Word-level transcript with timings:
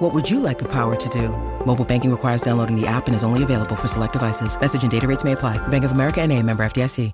What 0.00 0.14
would 0.14 0.30
you 0.30 0.40
like 0.40 0.58
the 0.58 0.64
power 0.64 0.96
to 0.96 1.08
do? 1.10 1.28
Mobile 1.66 1.84
banking 1.84 2.10
requires 2.10 2.40
downloading 2.40 2.74
the 2.74 2.86
app 2.86 3.06
and 3.06 3.14
is 3.14 3.22
only 3.22 3.42
available 3.42 3.76
for 3.76 3.86
select 3.86 4.14
devices. 4.14 4.58
Message 4.58 4.80
and 4.82 4.90
data 4.90 5.06
rates 5.06 5.24
may 5.24 5.32
apply. 5.32 5.58
Bank 5.68 5.84
of 5.84 5.92
America 5.92 6.22
and 6.22 6.32
a 6.32 6.42
member 6.42 6.62
FDIC. 6.62 7.12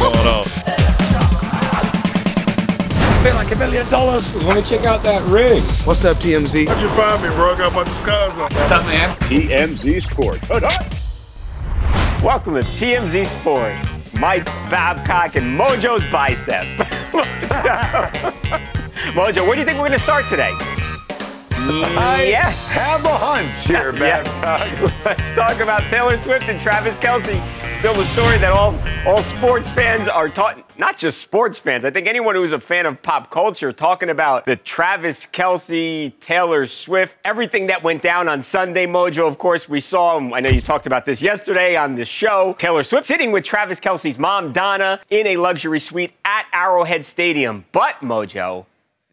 going 0.00 0.16
on? 0.16 0.46
feel 3.22 3.34
like 3.34 3.54
a 3.54 3.58
million 3.58 3.86
dollars. 3.90 4.34
Want 4.44 4.64
to 4.64 4.66
check 4.66 4.86
out 4.86 5.02
that 5.02 5.28
ring? 5.28 5.60
What's 5.84 6.06
up, 6.06 6.16
TMZ? 6.16 6.68
How'd 6.68 6.80
you 6.80 6.88
find 6.88 7.22
me, 7.22 7.28
bro? 7.36 7.52
I 7.52 7.58
got 7.58 7.70
a 7.70 7.74
bunch 7.74 7.88
of 7.90 8.08
on. 8.08 8.50
What's 8.50 8.70
up, 8.70 8.86
man? 8.86 9.14
TMZ 9.28 10.10
Sports. 10.10 10.48
Welcome 12.22 12.54
to 12.54 12.60
TMZ 12.60 13.26
Sports. 13.40 14.14
Mike 14.18 14.46
Babcock 14.70 15.36
and 15.36 15.60
Mojo's 15.60 16.02
bicep. 16.10 16.64
Mojo, 19.12 19.46
where 19.46 19.54
do 19.54 19.60
you 19.60 19.66
think 19.66 19.78
we're 19.78 19.88
going 19.88 19.92
to 19.92 19.98
start 19.98 20.24
today? 20.28 20.54
I 21.70 22.28
yeah. 22.30 22.48
have 22.48 23.04
a 23.04 23.14
hunch 23.14 23.66
here. 23.66 23.92
Babcock. 23.92 24.90
Let's 25.04 25.32
talk 25.34 25.60
about 25.60 25.82
Taylor 25.90 26.16
Swift 26.16 26.48
and 26.48 26.58
Travis 26.62 26.96
Kelce. 26.96 27.38
Still 27.80 27.92
the 27.92 28.06
story 28.06 28.38
that 28.38 28.52
all, 28.52 28.74
all 29.06 29.22
sports 29.22 29.70
fans 29.72 30.08
are 30.08 30.30
taught, 30.30 30.78
not 30.78 30.96
just 30.96 31.20
sports 31.20 31.58
fans, 31.58 31.84
I 31.84 31.90
think 31.90 32.06
anyone 32.06 32.34
who's 32.34 32.54
a 32.54 32.58
fan 32.58 32.86
of 32.86 33.00
pop 33.02 33.30
culture, 33.30 33.70
talking 33.70 34.08
about 34.08 34.46
the 34.46 34.56
Travis 34.56 35.26
Kelce, 35.26 36.12
Taylor 36.20 36.64
Swift, 36.66 37.16
everything 37.26 37.66
that 37.66 37.82
went 37.82 38.02
down 38.02 38.28
on 38.28 38.42
Sunday, 38.42 38.86
Mojo. 38.86 39.28
Of 39.28 39.36
course, 39.36 39.68
we 39.68 39.80
saw, 39.82 40.18
I 40.18 40.40
know 40.40 40.48
you 40.48 40.62
talked 40.62 40.86
about 40.86 41.04
this 41.04 41.20
yesterday 41.20 41.76
on 41.76 41.96
the 41.96 42.04
show, 42.06 42.56
Taylor 42.58 42.82
Swift 42.82 43.04
sitting 43.04 43.30
with 43.30 43.44
Travis 43.44 43.78
Kelce's 43.78 44.18
mom, 44.18 44.54
Donna, 44.54 45.00
in 45.10 45.26
a 45.26 45.36
luxury 45.36 45.80
suite 45.80 46.14
at 46.24 46.46
Arrowhead 46.54 47.04
Stadium. 47.04 47.66
But, 47.72 47.96
Mojo, 48.00 48.64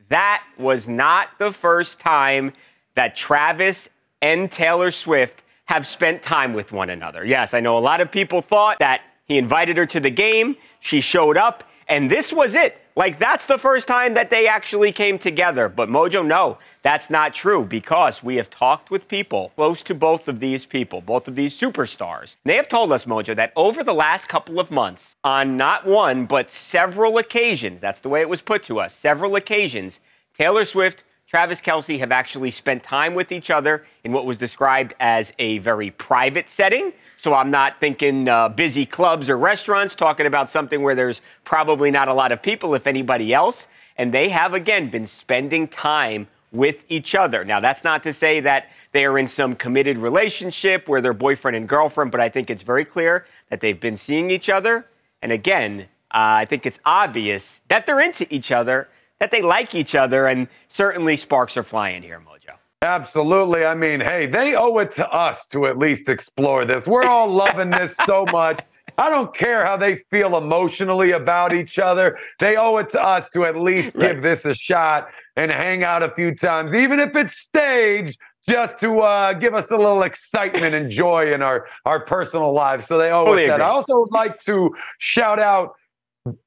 that 0.10 0.44
was 0.58 0.88
not 0.88 1.30
the 1.40 1.52
first 1.52 2.00
time 2.00 2.54
that 2.96 3.16
Travis 3.16 3.90
and 4.22 4.52
Taylor 4.52 4.92
Swift 4.92 5.42
have 5.66 5.86
spent 5.88 6.22
time 6.24 6.54
with 6.54 6.72
one 6.72 6.90
another. 6.90 7.26
Yes, 7.26 7.54
I 7.54 7.60
know 7.60 7.78
a 7.78 7.80
lot 7.80 8.02
of 8.02 8.12
people 8.12 8.42
thought 8.42 8.80
that 8.80 9.02
he 9.26 9.38
invited 9.38 9.78
her 9.78 9.86
to 9.88 10.00
the 10.00 10.12
game, 10.12 10.56
she 10.80 11.02
showed 11.02 11.38
up, 11.38 11.64
and 11.88 12.10
this 12.10 12.32
was 12.32 12.54
it. 12.54 12.78
Like, 12.98 13.20
that's 13.20 13.46
the 13.46 13.58
first 13.58 13.90
time 13.90 14.14
that 14.14 14.30
they 14.30 14.48
actually 14.48 14.94
came 14.94 15.20
together. 15.20 15.68
But 15.68 15.90
Mojo, 15.90 16.26
no, 16.26 16.58
that's 16.82 17.10
not 17.10 17.34
true 17.34 17.66
because 17.66 18.24
we 18.24 18.38
have 18.38 18.50
talked 18.50 18.90
with 18.90 19.10
people 19.10 19.52
close 19.58 19.84
to 19.84 19.94
both 19.94 20.30
of 20.30 20.40
these 20.40 20.66
people, 20.66 21.02
both 21.02 21.28
of 21.28 21.36
these 21.36 21.60
superstars. 21.60 22.38
They 22.46 22.56
have 22.56 22.70
told 22.70 22.94
us, 22.94 23.04
Mojo, 23.04 23.36
that 23.36 23.52
over 23.58 23.84
the 23.84 23.94
last 23.94 24.30
couple 24.30 24.62
of 24.62 24.72
months, 24.72 25.18
on 25.26 25.58
not 25.58 25.86
one, 25.86 26.26
but 26.26 26.50
several 26.50 27.18
occasions, 27.18 27.82
that's 27.82 28.00
the 28.00 28.08
way 28.08 28.22
it 28.22 28.30
was 28.30 28.40
put 28.40 28.64
to 28.64 28.80
us, 28.80 28.94
several 28.96 29.36
occasions, 29.36 30.00
Taylor 30.38 30.64
Swift, 30.64 31.04
Travis 31.36 31.60
Kelsey 31.60 31.98
have 31.98 32.14
actually 32.14 32.50
spent 32.50 32.82
time 32.82 33.14
with 33.14 33.34
each 33.34 33.50
other 33.50 33.86
in 34.06 34.14
what 34.14 34.26
was 34.26 34.38
described 34.38 34.94
as 35.02 35.34
a 35.38 35.58
very 35.58 35.92
private 35.92 36.50
setting. 36.50 36.94
So 37.18 37.34
I'm 37.34 37.52
not 37.52 37.78
thinking 37.82 38.30
uh, 38.30 38.48
busy 38.48 38.86
clubs 38.86 39.30
or 39.30 39.38
restaurants, 39.38 39.96
talking 39.96 40.28
about 40.28 40.50
something 40.50 40.82
where 40.82 40.96
there's 40.96 41.22
probably 41.44 41.92
not 41.92 42.08
a 42.08 42.14
lot 42.14 42.32
of 42.32 42.42
people, 42.42 42.74
if 42.74 42.88
anybody 42.88 43.34
else. 43.34 43.68
And 43.98 44.14
they 44.14 44.30
have, 44.30 44.54
again, 44.54 44.90
been 44.90 45.06
spending 45.06 45.68
time 45.68 46.26
with 46.54 46.78
each 46.88 47.16
other. 47.16 47.44
Now, 47.44 47.60
that's 47.60 47.84
not 47.84 48.02
to 48.04 48.14
say 48.14 48.40
that 48.40 48.70
they 48.94 49.04
are 49.04 49.20
in 49.20 49.28
some 49.28 49.58
committed 49.58 49.98
relationship 49.98 50.88
where 50.88 51.02
they're 51.02 51.12
boyfriend 51.12 51.58
and 51.58 51.68
girlfriend, 51.68 52.14
but 52.14 52.22
I 52.22 52.30
think 52.30 52.50
it's 52.50 52.64
very 52.64 52.86
clear 52.86 53.26
that 53.50 53.60
they've 53.60 53.82
been 53.82 53.98
seeing 53.98 54.32
each 54.32 54.48
other. 54.48 54.86
And 55.22 55.34
again, 55.34 55.82
uh, 56.12 56.40
I 56.40 56.46
think 56.46 56.66
it's 56.66 56.80
obvious 56.86 57.60
that 57.68 57.86
they're 57.86 58.00
into 58.00 58.26
each 58.34 58.54
other, 58.54 58.88
that 59.26 59.32
they 59.36 59.42
like 59.42 59.74
each 59.74 59.96
other, 59.96 60.28
and 60.28 60.48
certainly 60.68 61.16
sparks 61.16 61.58
are 61.58 61.64
flying 61.64 62.04
here, 62.04 62.20
Mojo. 62.20 62.54
Absolutely. 62.84 63.66
I 63.66 63.74
mean, 63.74 64.00
hey, 64.00 64.28
they 64.28 64.54
owe 64.54 64.78
it 64.78 64.94
to 64.96 65.08
us 65.10 65.48
to 65.48 65.66
at 65.66 65.80
least 65.80 66.08
explore 66.10 66.64
this. 66.64 66.86
We're 66.86 67.06
all 67.06 67.28
loving 67.34 67.72
this 67.72 67.92
so 68.06 68.26
much. 68.32 68.62
I 69.00 69.10
don't 69.10 69.36
care 69.36 69.66
how 69.66 69.78
they 69.78 70.04
feel 70.12 70.38
emotionally 70.38 71.12
about 71.12 71.54
each 71.54 71.80
other. 71.80 72.20
They 72.40 72.56
owe 72.56 72.78
it 72.78 72.92
to 72.92 73.02
us 73.02 73.28
to 73.34 73.46
at 73.46 73.56
least 73.58 73.96
Right. 73.96 74.14
give 74.14 74.22
this 74.22 74.46
a 74.46 74.54
shot 74.54 75.08
and 75.36 75.50
hang 75.52 75.84
out 75.84 76.04
a 76.04 76.12
few 76.12 76.36
times, 76.36 76.76
even 76.76 77.00
if 77.00 77.16
it's 77.16 77.36
staged, 77.36 78.20
just 78.48 78.80
to 78.82 79.00
uh, 79.00 79.34
give 79.34 79.56
us 79.56 79.66
a 79.72 79.76
little 79.76 80.04
excitement 80.04 80.76
and 80.76 80.92
joy 80.92 81.34
in 81.34 81.42
our, 81.42 81.66
our 81.86 82.00
personal 82.00 82.54
lives. 82.54 82.86
So 82.86 83.00
they 83.00 83.10
owe 83.10 83.26
us 83.26 83.38
that. 83.38 83.56
agree. 83.56 83.64
I 83.66 83.68
also 83.70 84.02
would 84.02 84.12
like 84.12 84.40
to 84.44 84.70
shout 85.00 85.40
out 85.40 85.74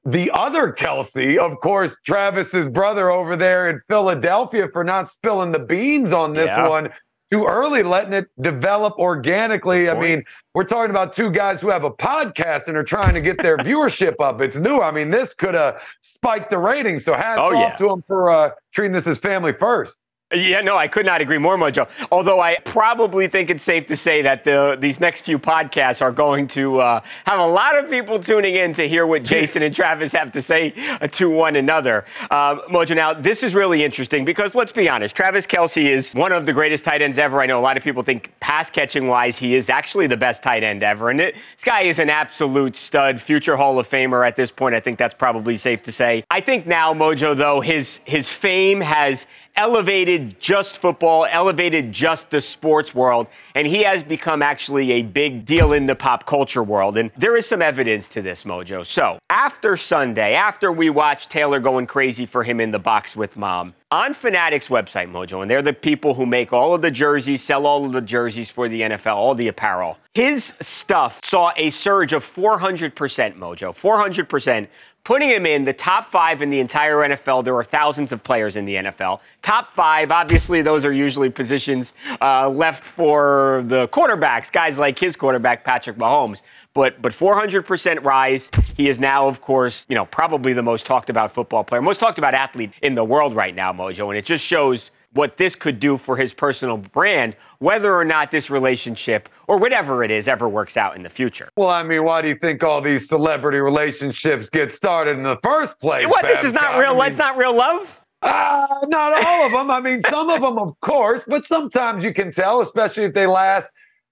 the 0.05 0.29
other 0.33 0.73
Kelce, 0.73 1.37
of 1.37 1.59
course, 1.61 1.95
Travis's 2.05 2.67
brother 2.67 3.09
over 3.09 3.35
there 3.35 3.69
in 3.69 3.79
Philadelphia 3.87 4.67
for 4.73 4.83
not 4.83 5.11
spilling 5.11 5.51
the 5.51 5.59
beans 5.59 6.11
on 6.11 6.33
this 6.33 6.47
Yeah. 6.47 6.67
one 6.67 6.89
too 7.31 7.45
early, 7.45 7.83
letting 7.83 8.11
it 8.13 8.25
develop 8.41 8.93
organically. 8.97 9.87
I 9.89 9.93
mean, 9.99 10.23
we're 10.55 10.63
talking 10.63 10.89
about 10.89 11.13
two 11.13 11.29
guys 11.29 11.61
who 11.61 11.69
have 11.69 11.83
a 11.83 11.91
podcast 11.91 12.67
and 12.67 12.75
are 12.75 12.83
trying 12.83 13.13
to 13.13 13.21
get 13.21 13.37
their 13.37 13.55
viewership 13.57 14.15
up. 14.19 14.41
It's 14.41 14.55
new. 14.57 14.79
I 14.81 14.89
mean, 14.91 15.11
this 15.11 15.33
could 15.35 15.53
have 15.53 15.79
spiked 16.01 16.49
the 16.49 16.57
ratings. 16.57 17.05
So 17.05 17.13
hats 17.13 17.39
Oh, 17.39 17.55
off 17.55 17.73
yeah. 17.73 17.75
to 17.77 17.87
them 17.87 18.03
for 18.07 18.31
uh, 18.31 18.49
treating 18.73 18.93
this 18.93 19.05
as 19.07 19.19
family 19.19 19.53
first. 19.53 19.95
Yeah, 20.31 20.61
no, 20.61 20.77
I 20.77 20.87
could 20.87 21.07
not 21.07 21.21
agree 21.21 21.39
more, 21.39 21.57
Mojo. 21.57 21.87
Although 22.11 22.39
I 22.39 22.57
probably 22.63 23.27
think 23.27 23.49
it's 23.49 23.63
safe 23.63 23.87
to 23.87 23.97
say 23.97 24.21
that 24.21 24.45
the 24.45 24.77
these 24.79 24.99
next 24.99 25.23
few 25.25 25.39
podcasts 25.39 26.03
are 26.03 26.11
going 26.11 26.47
to 26.49 26.79
uh, 26.79 27.01
have 27.25 27.39
a 27.39 27.47
lot 27.47 27.75
of 27.75 27.89
people 27.89 28.19
tuning 28.19 28.53
in 28.53 28.71
to 28.75 28.87
hear 28.87 29.07
what 29.07 29.23
Jason 29.23 29.63
and 29.63 29.73
Travis 29.73 30.11
have 30.11 30.31
to 30.33 30.41
say 30.41 30.71
uh, 31.01 31.07
to 31.07 31.31
one 31.31 31.55
another. 31.55 32.05
Um, 32.29 32.61
Mojo, 32.69 32.95
now 32.95 33.11
this 33.11 33.41
is 33.41 33.55
really 33.55 33.83
interesting 33.83 34.23
because 34.23 34.53
let's 34.53 34.71
be 34.71 34.87
honest, 34.87 35.15
Travis 35.15 35.47
Kelce 35.47 35.89
is 35.89 36.13
one 36.13 36.31
of 36.31 36.45
the 36.45 36.53
greatest 36.53 36.85
tight 36.85 37.01
ends 37.01 37.17
ever. 37.17 37.41
I 37.41 37.47
know 37.47 37.59
a 37.59 37.61
lot 37.61 37.75
of 37.75 37.81
people 37.81 38.03
think 38.03 38.31
pass 38.39 38.69
catching 38.69 39.07
wise, 39.07 39.35
he 39.35 39.55
is 39.55 39.67
actually 39.67 40.05
the 40.05 40.17
best 40.17 40.43
tight 40.43 40.63
end 40.63 40.83
ever, 40.83 41.09
and 41.09 41.19
it, 41.19 41.33
this 41.55 41.65
guy 41.65 41.81
is 41.81 41.97
an 41.97 42.11
absolute 42.11 42.75
stud, 42.75 43.19
future 43.19 43.57
Hall 43.57 43.79
of 43.79 43.89
Famer 43.89 44.27
at 44.27 44.35
this 44.35 44.51
point. 44.51 44.75
I 44.75 44.79
think 44.79 44.99
that's 44.99 45.15
probably 45.15 45.57
safe 45.57 45.81
to 45.83 45.91
say. 45.91 46.23
I 46.29 46.39
think 46.39 46.67
now, 46.67 46.93
Mojo, 46.93 47.35
though 47.35 47.61
his 47.61 47.99
his 48.05 48.29
fame 48.29 48.79
has 48.79 49.25
elevated 49.59 50.39
just 50.39 50.77
football, 50.77 51.27
elevated 51.29 51.91
just 51.91 52.29
the 52.29 52.39
sports 52.39 52.95
world, 52.95 53.27
and 53.55 53.67
he 53.67 53.83
has 53.83 54.01
become 54.05 54.41
actually 54.41 54.93
a 54.93 55.01
big 55.01 55.45
deal 55.45 55.73
in 55.73 55.85
the 55.85 55.95
pop 55.95 56.25
culture 56.25 56.63
world. 56.63 56.97
And 56.97 57.11
there 57.17 57.35
is 57.35 57.45
some 57.45 57.61
evidence 57.61 58.07
to 58.09 58.21
this, 58.21 58.45
Mojo. 58.45 58.85
So 58.85 59.19
after 59.29 59.75
Sunday, 59.75 60.33
after 60.33 60.71
we 60.71 60.89
watched 60.89 61.29
Taylor 61.29 61.59
going 61.59 61.87
crazy 61.87 62.25
for 62.25 62.41
him 62.41 62.61
in 62.61 62.71
the 62.71 62.79
box 62.79 63.17
with 63.17 63.35
mom, 63.35 63.73
on 63.91 64.13
Fanatics 64.13 64.67
website, 64.67 65.11
Mojo, 65.11 65.41
and 65.41 65.49
they're 65.49 65.63
the 65.63 65.73
people 65.73 66.13
who 66.13 66.25
make 66.25 66.53
all 66.53 66.75
of 66.75 66.81
the 66.81 66.91
jerseys, 66.91 67.41
sell 67.41 67.65
all 67.65 67.85
of 67.85 67.91
the 67.91 68.01
jerseys 68.01 68.51
for 68.51 68.69
the 68.69 68.81
NFL, 68.81 69.15
all 69.15 69.33
the 69.33 69.47
apparel. 69.47 69.97
His 70.13 70.53
stuff 70.61 71.19
saw 71.23 71.51
a 71.57 71.71
surge 71.71 72.13
of 72.13 72.23
400%, 72.23 72.93
Mojo, 73.35 73.75
400%, 73.75 74.67
putting 75.09 75.29
him 75.31 75.43
in 75.47 75.65
the 75.65 75.73
top 75.73 76.11
five 76.11 76.39
in 76.39 76.51
the 76.51 76.59
entire 76.59 76.97
NFL. 76.97 77.43
There 77.43 77.55
are 77.55 77.63
thousands 77.63 78.11
of 78.11 78.23
players 78.23 78.55
in 78.55 78.65
the 78.65 78.75
NFL. 78.75 79.21
Top 79.41 79.73
five, 79.73 80.11
obviously, 80.11 80.61
those 80.61 80.85
are 80.85 80.93
usually 80.93 81.31
positions 81.31 81.95
uh, 82.21 82.47
left 82.47 82.83
for 82.83 83.63
the 83.65 83.87
quarterbacks, 83.87 84.51
guys 84.51 84.77
like 84.77 84.99
his 84.99 85.15
quarterback, 85.15 85.63
Patrick 85.63 85.97
Mahomes. 85.97 86.43
But 86.75 87.01
but 87.01 87.11
400% 87.11 88.03
rise. 88.03 88.51
He 88.77 88.87
is 88.87 88.99
now, 88.99 89.27
of 89.27 89.41
course, 89.41 89.87
you 89.89 89.95
know, 89.95 90.05
probably 90.05 90.53
the 90.53 90.61
most 90.61 90.85
talked 90.85 91.09
about 91.09 91.33
football 91.33 91.63
player, 91.63 91.81
most 91.81 91.99
talked 91.99 92.19
about 92.19 92.35
athlete 92.35 92.71
in 92.83 92.93
the 92.93 93.03
world 93.03 93.35
right 93.35 93.55
now, 93.55 93.73
Mojo. 93.73 94.09
And 94.09 94.17
it 94.17 94.25
just 94.25 94.45
shows 94.45 94.91
what 95.13 95.37
this 95.37 95.55
could 95.55 95.79
do 95.79 95.97
for 95.97 96.15
his 96.15 96.33
personal 96.33 96.77
brand, 96.77 97.35
whether 97.59 97.95
or 97.95 98.05
not 98.05 98.31
this 98.31 98.49
relationship 98.49 99.29
or 99.47 99.57
whatever 99.57 100.03
it 100.03 100.11
is 100.11 100.27
ever 100.27 100.47
works 100.47 100.77
out 100.77 100.95
in 100.95 101.03
the 101.03 101.09
future. 101.09 101.49
Well, 101.57 101.69
I 101.69 101.83
mean, 101.83 102.03
why 102.03 102.21
do 102.21 102.27
you 102.27 102.35
think 102.35 102.63
all 102.63 102.81
these 102.81 103.07
celebrity 103.07 103.59
relationships 103.59 104.49
get 104.49 104.71
started 104.71 105.17
in 105.17 105.23
the 105.23 105.37
first 105.43 105.79
place? 105.79 106.07
What? 106.07 106.23
This 106.25 106.43
is 106.43 106.53
not 106.53 106.77
real. 106.77 106.91
I 106.91 106.93
mean, 106.93 107.07
It's 107.07 107.17
not 107.17 107.37
real 107.37 107.55
love. 107.55 107.87
Uh, 108.21 108.67
not 108.87 109.25
all 109.25 109.45
of 109.45 109.51
them. 109.53 109.71
I 109.71 109.79
mean, 109.79 110.01
some 110.09 110.29
of 110.29 110.41
them, 110.41 110.57
of 110.59 110.79
course, 110.81 111.21
but 111.27 111.47
sometimes 111.47 112.03
you 112.03 112.13
can 112.13 112.33
tell, 112.33 112.61
especially 112.61 113.05
if 113.05 113.13
they 113.13 113.25
last 113.25 113.69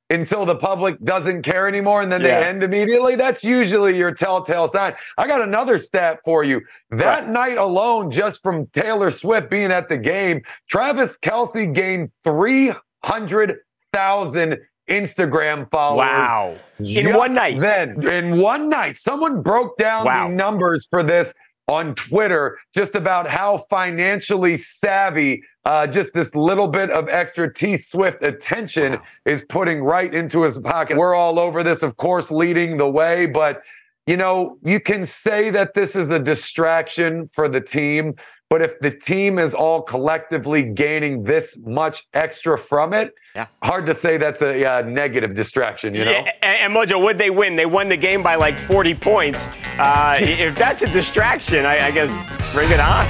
until 0.10 0.46
the 0.46 0.56
public 0.56 0.98
doesn't 1.04 1.42
care 1.44 1.68
anymore 1.68 2.02
and 2.02 2.10
then 2.12 2.22
Yeah. 2.22 2.40
they 2.42 2.48
end 2.48 2.64
immediately. 2.64 3.16
That's 3.16 3.44
usually 3.44 3.98
your 3.98 4.12
telltale 4.14 4.68
sign. 4.70 4.94
I 5.18 5.28
got 5.28 5.42
another 5.42 5.78
stat 5.78 6.20
for 6.24 6.44
you. 6.44 6.62
That 6.92 7.06
Right. 7.24 7.28
night 7.28 7.58
alone, 7.58 8.12
just 8.12 8.42
from 8.42 8.68
Taylor 8.68 9.12
Swift 9.12 9.50
being 9.50 9.72
at 9.72 9.90
the 9.90 9.98
game, 9.98 10.42
Travis 10.70 11.18
Kelce 11.22 11.74
gained 11.74 12.12
300,000 12.24 14.58
Instagram 14.90 15.70
followers. 15.70 16.08
Wow. 16.08 16.56
In 16.80 17.14
one 17.14 17.34
night. 17.34 17.60
Then, 17.60 18.02
in 18.08 18.40
one 18.40 18.70
night, 18.70 18.98
someone 18.98 19.42
broke 19.42 19.78
down 19.78 20.06
Wow. 20.06 20.30
the 20.30 20.34
numbers 20.34 20.88
for 20.90 21.04
this 21.04 21.34
on 21.68 21.94
Twitter 21.96 22.58
just 22.74 22.96
about 22.96 23.30
how 23.30 23.66
financially 23.70 24.58
savvy 24.58 25.44
uh, 25.66 25.86
just 25.86 26.10
this 26.14 26.34
little 26.34 26.68
bit 26.68 26.90
of 26.92 27.10
extra 27.10 27.54
T 27.54 27.76
Swift 27.76 28.24
attention 28.24 28.94
Wow. 28.94 29.02
is 29.26 29.42
putting 29.50 29.84
right 29.84 30.14
into 30.14 30.44
his 30.44 30.58
pocket. 30.60 30.96
We're 30.98 31.16
all 31.16 31.40
over 31.40 31.64
this, 31.64 31.84
of 31.84 31.98
course, 31.98 32.32
leading 32.32 32.78
the 32.78 32.90
way, 32.90 33.26
but 33.26 33.62
you 34.06 34.16
know, 34.16 34.58
you 34.64 34.80
can 34.80 35.06
say 35.06 35.50
that 35.50 35.74
this 35.74 35.94
is 35.94 36.10
a 36.10 36.20
distraction 36.20 37.30
for 37.34 37.50
the 37.50 37.60
team, 37.60 38.16
but 38.50 38.62
if 38.62 38.80
the 38.80 38.92
team 38.92 39.40
is 39.40 39.54
all 39.54 39.82
collectively 39.82 40.64
gaining 40.64 41.24
this 41.24 41.58
much 41.66 42.08
extra 42.14 42.58
from 42.58 42.94
it, 42.94 43.14
Yeah. 43.36 43.48
hard 43.62 43.86
to 43.88 43.96
say 43.96 44.18
that's 44.18 44.42
a 44.42 44.66
uh, 44.66 44.82
negative 44.84 45.36
distraction, 45.36 45.94
you 45.94 46.06
know? 46.06 46.12
Yeah, 46.12 46.32
and, 46.42 46.58
and 46.58 46.74
Mojo, 46.74 47.02
would 47.04 47.18
they 47.18 47.30
win? 47.30 47.56
They 47.58 47.66
won 47.66 47.90
the 47.90 47.98
game 47.98 48.24
by 48.24 48.36
like 48.36 48.58
40 48.60 48.94
points. 48.96 49.46
Uh, 49.78 50.18
if 50.22 50.56
that's 50.56 50.82
a 50.82 50.88
distraction, 50.88 51.66
I, 51.66 51.88
I 51.88 51.92
guess 51.92 52.10
bring 52.54 52.72
it 52.72 52.80
on. 52.80 53.06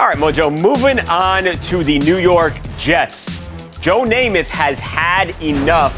All 0.00 0.06
right, 0.06 0.16
Mojo, 0.16 0.52
moving 0.52 1.00
on 1.08 1.44
to 1.44 1.82
the 1.82 1.98
New 1.98 2.18
York 2.18 2.54
Jets. 2.78 3.26
Joe 3.80 4.04
Namath 4.04 4.44
has 4.46 4.78
had 4.78 5.30
enough 5.42 5.92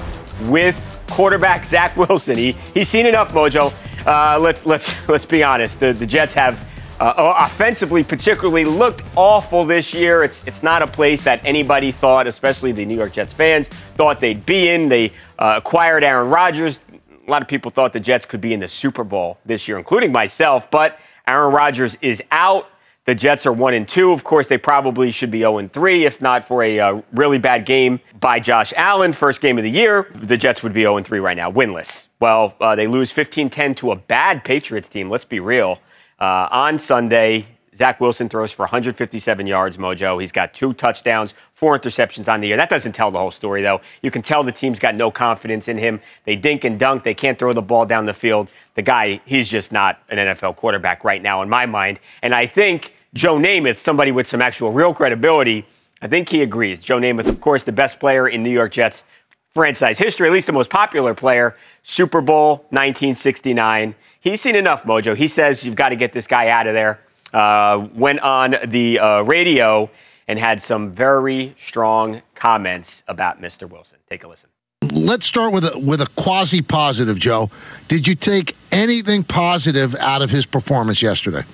with 0.49 0.75
quarterback 1.11 1.67
Zach 1.67 1.95
Wilson. 1.99 2.39
He, 2.39 2.53
he's 2.73 2.89
seen 2.89 3.05
enough, 3.05 3.33
Mojo. 3.33 3.71
Uh, 4.07 4.39
let's 4.41 4.65
let's 4.65 5.09
let's 5.09 5.25
be 5.27 5.43
honest. 5.43 5.81
The, 5.81 5.93
the 5.93 6.07
Jets 6.07 6.33
have 6.35 6.69
uh, 7.01 7.35
offensively, 7.39 8.03
particularly, 8.03 8.65
looked 8.65 9.03
awful 9.17 9.65
this 9.65 9.93
year. 9.93 10.23
It's 10.23 10.47
it's 10.47 10.63
not 10.63 10.83
a 10.83 10.87
place 10.87 11.23
that 11.25 11.45
anybody 11.45 11.93
thought, 11.93 12.27
especially 12.27 12.73
the 12.73 12.85
New 12.85 12.97
York 12.97 13.13
Jets 13.13 13.33
fans, 13.33 13.69
thought 13.69 14.21
they'd 14.21 14.45
be 14.47 14.69
in. 14.69 14.89
They 14.89 15.13
uh, 15.39 15.55
acquired 15.57 16.03
Aaron 16.05 16.31
Rodgers. 16.31 16.81
A 17.27 17.31
lot 17.31 17.43
of 17.43 17.49
people 17.49 17.71
thought 17.71 17.93
the 17.93 18.01
Jets 18.01 18.27
could 18.27 18.41
be 18.41 18.55
in 18.55 18.61
the 18.61 18.69
Super 18.69 19.05
Bowl 19.05 19.39
this 19.45 19.69
year, 19.69 19.79
including 19.79 20.13
myself. 20.13 20.71
But 20.71 20.99
Aaron 21.29 21.53
Rodgers 21.53 21.97
is 22.01 22.23
out. 22.31 22.67
The 23.11 23.17
Jets 23.17 23.45
are 23.45 23.53
one 23.53 23.75
and 23.75 23.89
two. 23.89 24.13
Of 24.13 24.23
course, 24.23 24.47
they 24.47 24.57
probably 24.57 25.11
should 25.11 25.33
be 25.33 25.41
0 25.41 25.59
and 25.59 25.73
three, 25.73 26.05
if 26.05 26.23
not 26.23 26.47
for 26.47 26.63
a 26.63 26.79
uh, 26.79 27.03
really 27.13 27.39
bad 27.39 27.67
game 27.67 27.99
by 28.21 28.39
Josh 28.39 28.73
Allen, 28.77 29.13
first 29.13 29.41
game 29.41 29.59
of 29.59 29.65
the 29.65 29.71
year. 29.71 30.07
The 30.15 30.37
Jets 30.37 30.63
would 30.63 30.73
be 30.73 30.83
0 30.83 30.99
and 30.99 31.05
three 31.05 31.19
right 31.19 31.37
now, 31.37 31.51
winless. 31.51 32.07
Well, 32.21 32.55
uh, 32.61 32.77
they 32.77 32.87
lose 32.87 33.13
15-10 33.13 33.77
to 33.79 33.91
a 33.91 33.97
bad 33.97 34.45
Patriots 34.45 34.89
team. 34.89 35.11
Let's 35.11 35.25
be 35.25 35.41
real. 35.41 35.81
Uh, 36.21 36.47
on 36.53 36.79
Sunday, 36.79 37.47
Zach 37.75 38.01
Wilson 38.01 38.29
throws 38.29 38.53
for 38.53 38.63
157 38.63 39.45
yards, 39.45 39.77
Mojo. 39.77 40.21
He's 40.21 40.31
got 40.31 40.55
two 40.55 40.73
touchdowns, 40.73 41.35
four 41.55 41.77
interceptions 41.77 42.33
on 42.33 42.41
the 42.41 42.47
year. 42.47 42.57
That 42.57 42.71
doesn't 42.71 42.93
tell 42.93 43.11
the 43.11 43.19
whole 43.19 43.33
story, 43.33 43.61
though. 43.61 43.81
You 44.03 44.13
can 44.13 44.23
tell 44.23 44.45
the 44.45 44.53
team's 44.53 44.79
got 44.79 44.95
no 44.95 45.11
confidence 45.11 45.67
in 45.67 45.79
him. 45.79 46.01
They 46.27 46.37
dink 46.37 46.63
and 46.63 46.79
dunk. 46.79 47.03
They 47.03 47.15
can't 47.15 47.41
throw 47.41 47.53
the 47.55 47.61
ball 47.61 47.87
down 47.87 48.07
the 48.07 48.15
field. 48.15 48.47
The 48.77 48.83
guy, 48.83 49.21
he's 49.25 49.49
just 49.49 49.73
not 49.73 50.01
an 50.11 50.19
NFL 50.19 50.55
quarterback 50.55 51.03
right 51.03 51.21
now, 51.21 51.43
in 51.43 51.49
my 51.49 51.67
mind. 51.67 51.99
And 52.23 52.37
I 52.37 52.47
think 52.47 52.93
Joe 53.15 53.37
Namath, 53.37 53.79
somebody 53.79 54.13
with 54.13 54.27
some 54.29 54.41
actual 54.41 54.73
real 54.73 54.95
credibility, 54.95 55.67
I 56.03 56.09
think 56.09 56.29
he 56.29 56.43
agrees. 56.43 56.81
Joe 56.83 56.99
Namath, 56.99 57.27
of 57.27 57.41
course, 57.41 57.65
the 57.65 57.73
best 57.73 57.99
player 57.99 58.29
in 58.29 58.43
New 58.43 58.51
York 58.51 58.73
Jets 58.73 59.05
franchise 59.53 59.99
history, 59.99 60.29
at 60.29 60.33
least 60.33 60.47
the 60.47 60.53
most 60.53 60.71
popular 60.71 61.13
player, 61.15 61.57
Super 61.83 62.21
Bowl 62.21 62.59
1969. 62.71 63.95
He's 64.21 64.41
seen 64.41 64.55
enough, 64.55 64.85
Mojo. 64.85 65.17
He 65.17 65.29
says 65.29 65.65
you've 65.65 65.75
got 65.75 65.89
to 65.89 65.97
get 65.97 66.13
this 66.13 66.27
guy 66.27 66.49
out 66.49 66.67
of 66.67 66.75
there. 66.75 67.01
Uh, 67.33 67.89
went 67.95 68.21
on 68.21 68.57
the 68.67 68.99
uh, 68.99 69.23
radio 69.23 69.91
and 70.29 70.39
had 70.39 70.63
some 70.63 70.93
very 70.93 71.55
strong 71.59 72.23
comments 72.35 73.03
about 73.09 73.41
Mr. 73.41 73.69
Wilson. 73.69 73.99
Take 74.09 74.25
a 74.25 74.29
listen. 74.29 74.49
Let's 74.93 75.27
start 75.27 75.53
with 75.53 75.65
a 75.65 75.79
with 75.79 76.01
a 76.01 76.07
quasi 76.17 76.63
positive, 76.63 77.19
Joe. 77.19 77.51
Did 77.89 78.07
you 78.07 78.15
take 78.15 78.57
anything 78.73 79.25
positive 79.25 79.95
out 79.97 80.23
of 80.23 80.31
his 80.31 80.47
performance 80.47 81.03
yesterday? 81.03 81.45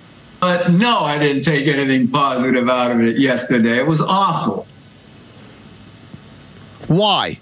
Uh, 0.42 0.68
no, 0.70 1.00
I 1.00 1.18
didn't 1.18 1.42
take 1.44 1.66
anything 1.66 2.08
positive 2.08 2.68
out 2.68 2.90
of 2.90 3.00
it 3.00 3.18
yesterday. 3.18 3.78
It 3.78 3.86
was 3.86 4.00
awful. 4.00 4.66
Why? 6.88 7.40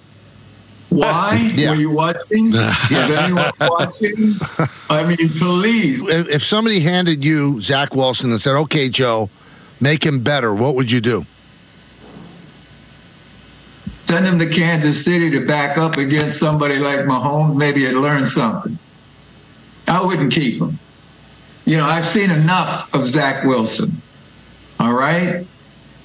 Why? 0.90 1.36
Yeah. 1.56 1.70
Were 1.70 1.76
you 1.76 1.90
watching? 1.90 2.50
Yes. 2.52 3.16
Anyone 3.16 3.52
watching? 3.60 4.36
I 4.88 5.02
mean, 5.04 5.30
please. 5.30 6.00
If, 6.02 6.28
if 6.28 6.44
somebody 6.44 6.80
handed 6.80 7.24
you 7.24 7.60
Zach 7.60 7.94
Wilson 7.94 8.30
and 8.30 8.40
said, 8.40 8.54
"Okay, 8.54 8.88
Joe, 8.88 9.28
make 9.80 10.04
him 10.04 10.20
better," 10.22 10.54
what 10.54 10.76
would 10.76 10.90
you 10.90 11.00
do? 11.00 11.26
Send 14.02 14.26
him 14.26 14.38
to 14.38 14.48
Kansas 14.48 15.02
City 15.04 15.30
to 15.30 15.46
back 15.46 15.78
up 15.78 15.96
against 15.96 16.38
somebody 16.38 16.76
like 16.76 17.00
Mahomes. 17.00 17.56
Maybe 17.56 17.86
he'd 17.86 17.94
learn 17.94 18.26
something. 18.26 18.78
I 19.88 20.02
wouldn't 20.02 20.32
keep 20.32 20.60
him. 20.60 20.78
You 21.64 21.78
know, 21.78 21.86
I've 21.86 22.06
seen 22.06 22.30
enough 22.30 22.88
of 22.92 23.08
Zach 23.08 23.44
Wilson. 23.44 24.02
All 24.78 24.92
right? 24.92 25.46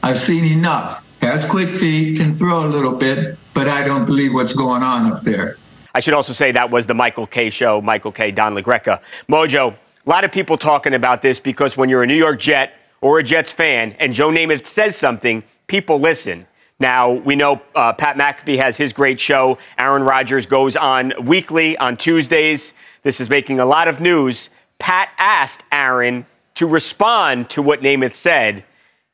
I've 0.02 0.20
seen 0.20 0.46
enough. 0.46 1.04
Has 1.22 1.44
quick 1.46 1.78
feet, 1.78 2.18
can 2.18 2.34
throw 2.34 2.66
a 2.66 2.68
little 2.68 2.96
bit, 2.96 3.38
but 3.54 3.68
I 3.68 3.84
don't 3.84 4.06
believe 4.06 4.34
what's 4.34 4.54
going 4.54 4.84
on 4.84 5.12
up 5.12 5.24
there. 5.24 5.58
I 5.94 6.00
should 6.00 6.14
also 6.14 6.32
say 6.32 6.54
that 6.54 6.72
was 6.72 6.88
the 6.88 6.94
Michael 6.94 7.28
Kay 7.28 7.50
show, 7.50 7.82
Michael 7.82 8.14
Kay, 8.14 8.32
Don 8.32 8.56
LaGreca. 8.56 9.02
Mojo, 9.30 9.74
a 9.74 10.10
lot 10.10 10.24
of 10.24 10.32
people 10.32 10.58
talking 10.58 10.94
about 10.94 11.22
this 11.22 11.40
because 11.40 11.76
when 11.76 11.90
you're 11.90 12.04
a 12.04 12.08
New 12.08 12.16
York 12.16 12.40
Jet 12.40 12.74
or 13.02 13.20
a 13.20 13.24
Jets 13.24 13.52
fan 13.52 13.94
and 14.00 14.14
Joe 14.14 14.30
Namath 14.30 14.66
says 14.68 14.96
something, 14.96 15.44
people 15.68 16.00
listen. 16.00 16.48
Now, 16.80 17.12
we 17.12 17.36
know 17.36 17.62
uh, 17.76 17.92
Pat 17.92 18.18
McAfee 18.18 18.64
has 18.64 18.78
his 18.78 18.94
great 18.94 19.20
show. 19.20 19.58
Aaron 19.78 20.04
Rodgers 20.04 20.46
goes 20.46 20.78
on 20.78 21.12
weekly 21.26 21.78
on 21.78 21.98
Tuesdays. 21.98 22.74
This 23.04 23.20
is 23.20 23.30
making 23.30 23.60
a 23.60 23.66
lot 23.66 23.90
of 23.90 24.00
news. 24.00 24.50
Pat 24.80 25.10
asked 25.18 25.64
Aaron 25.72 26.26
to 26.56 26.66
respond 26.66 27.50
to 27.52 27.62
what 27.62 27.82
Namath 27.82 28.16
said. 28.16 28.64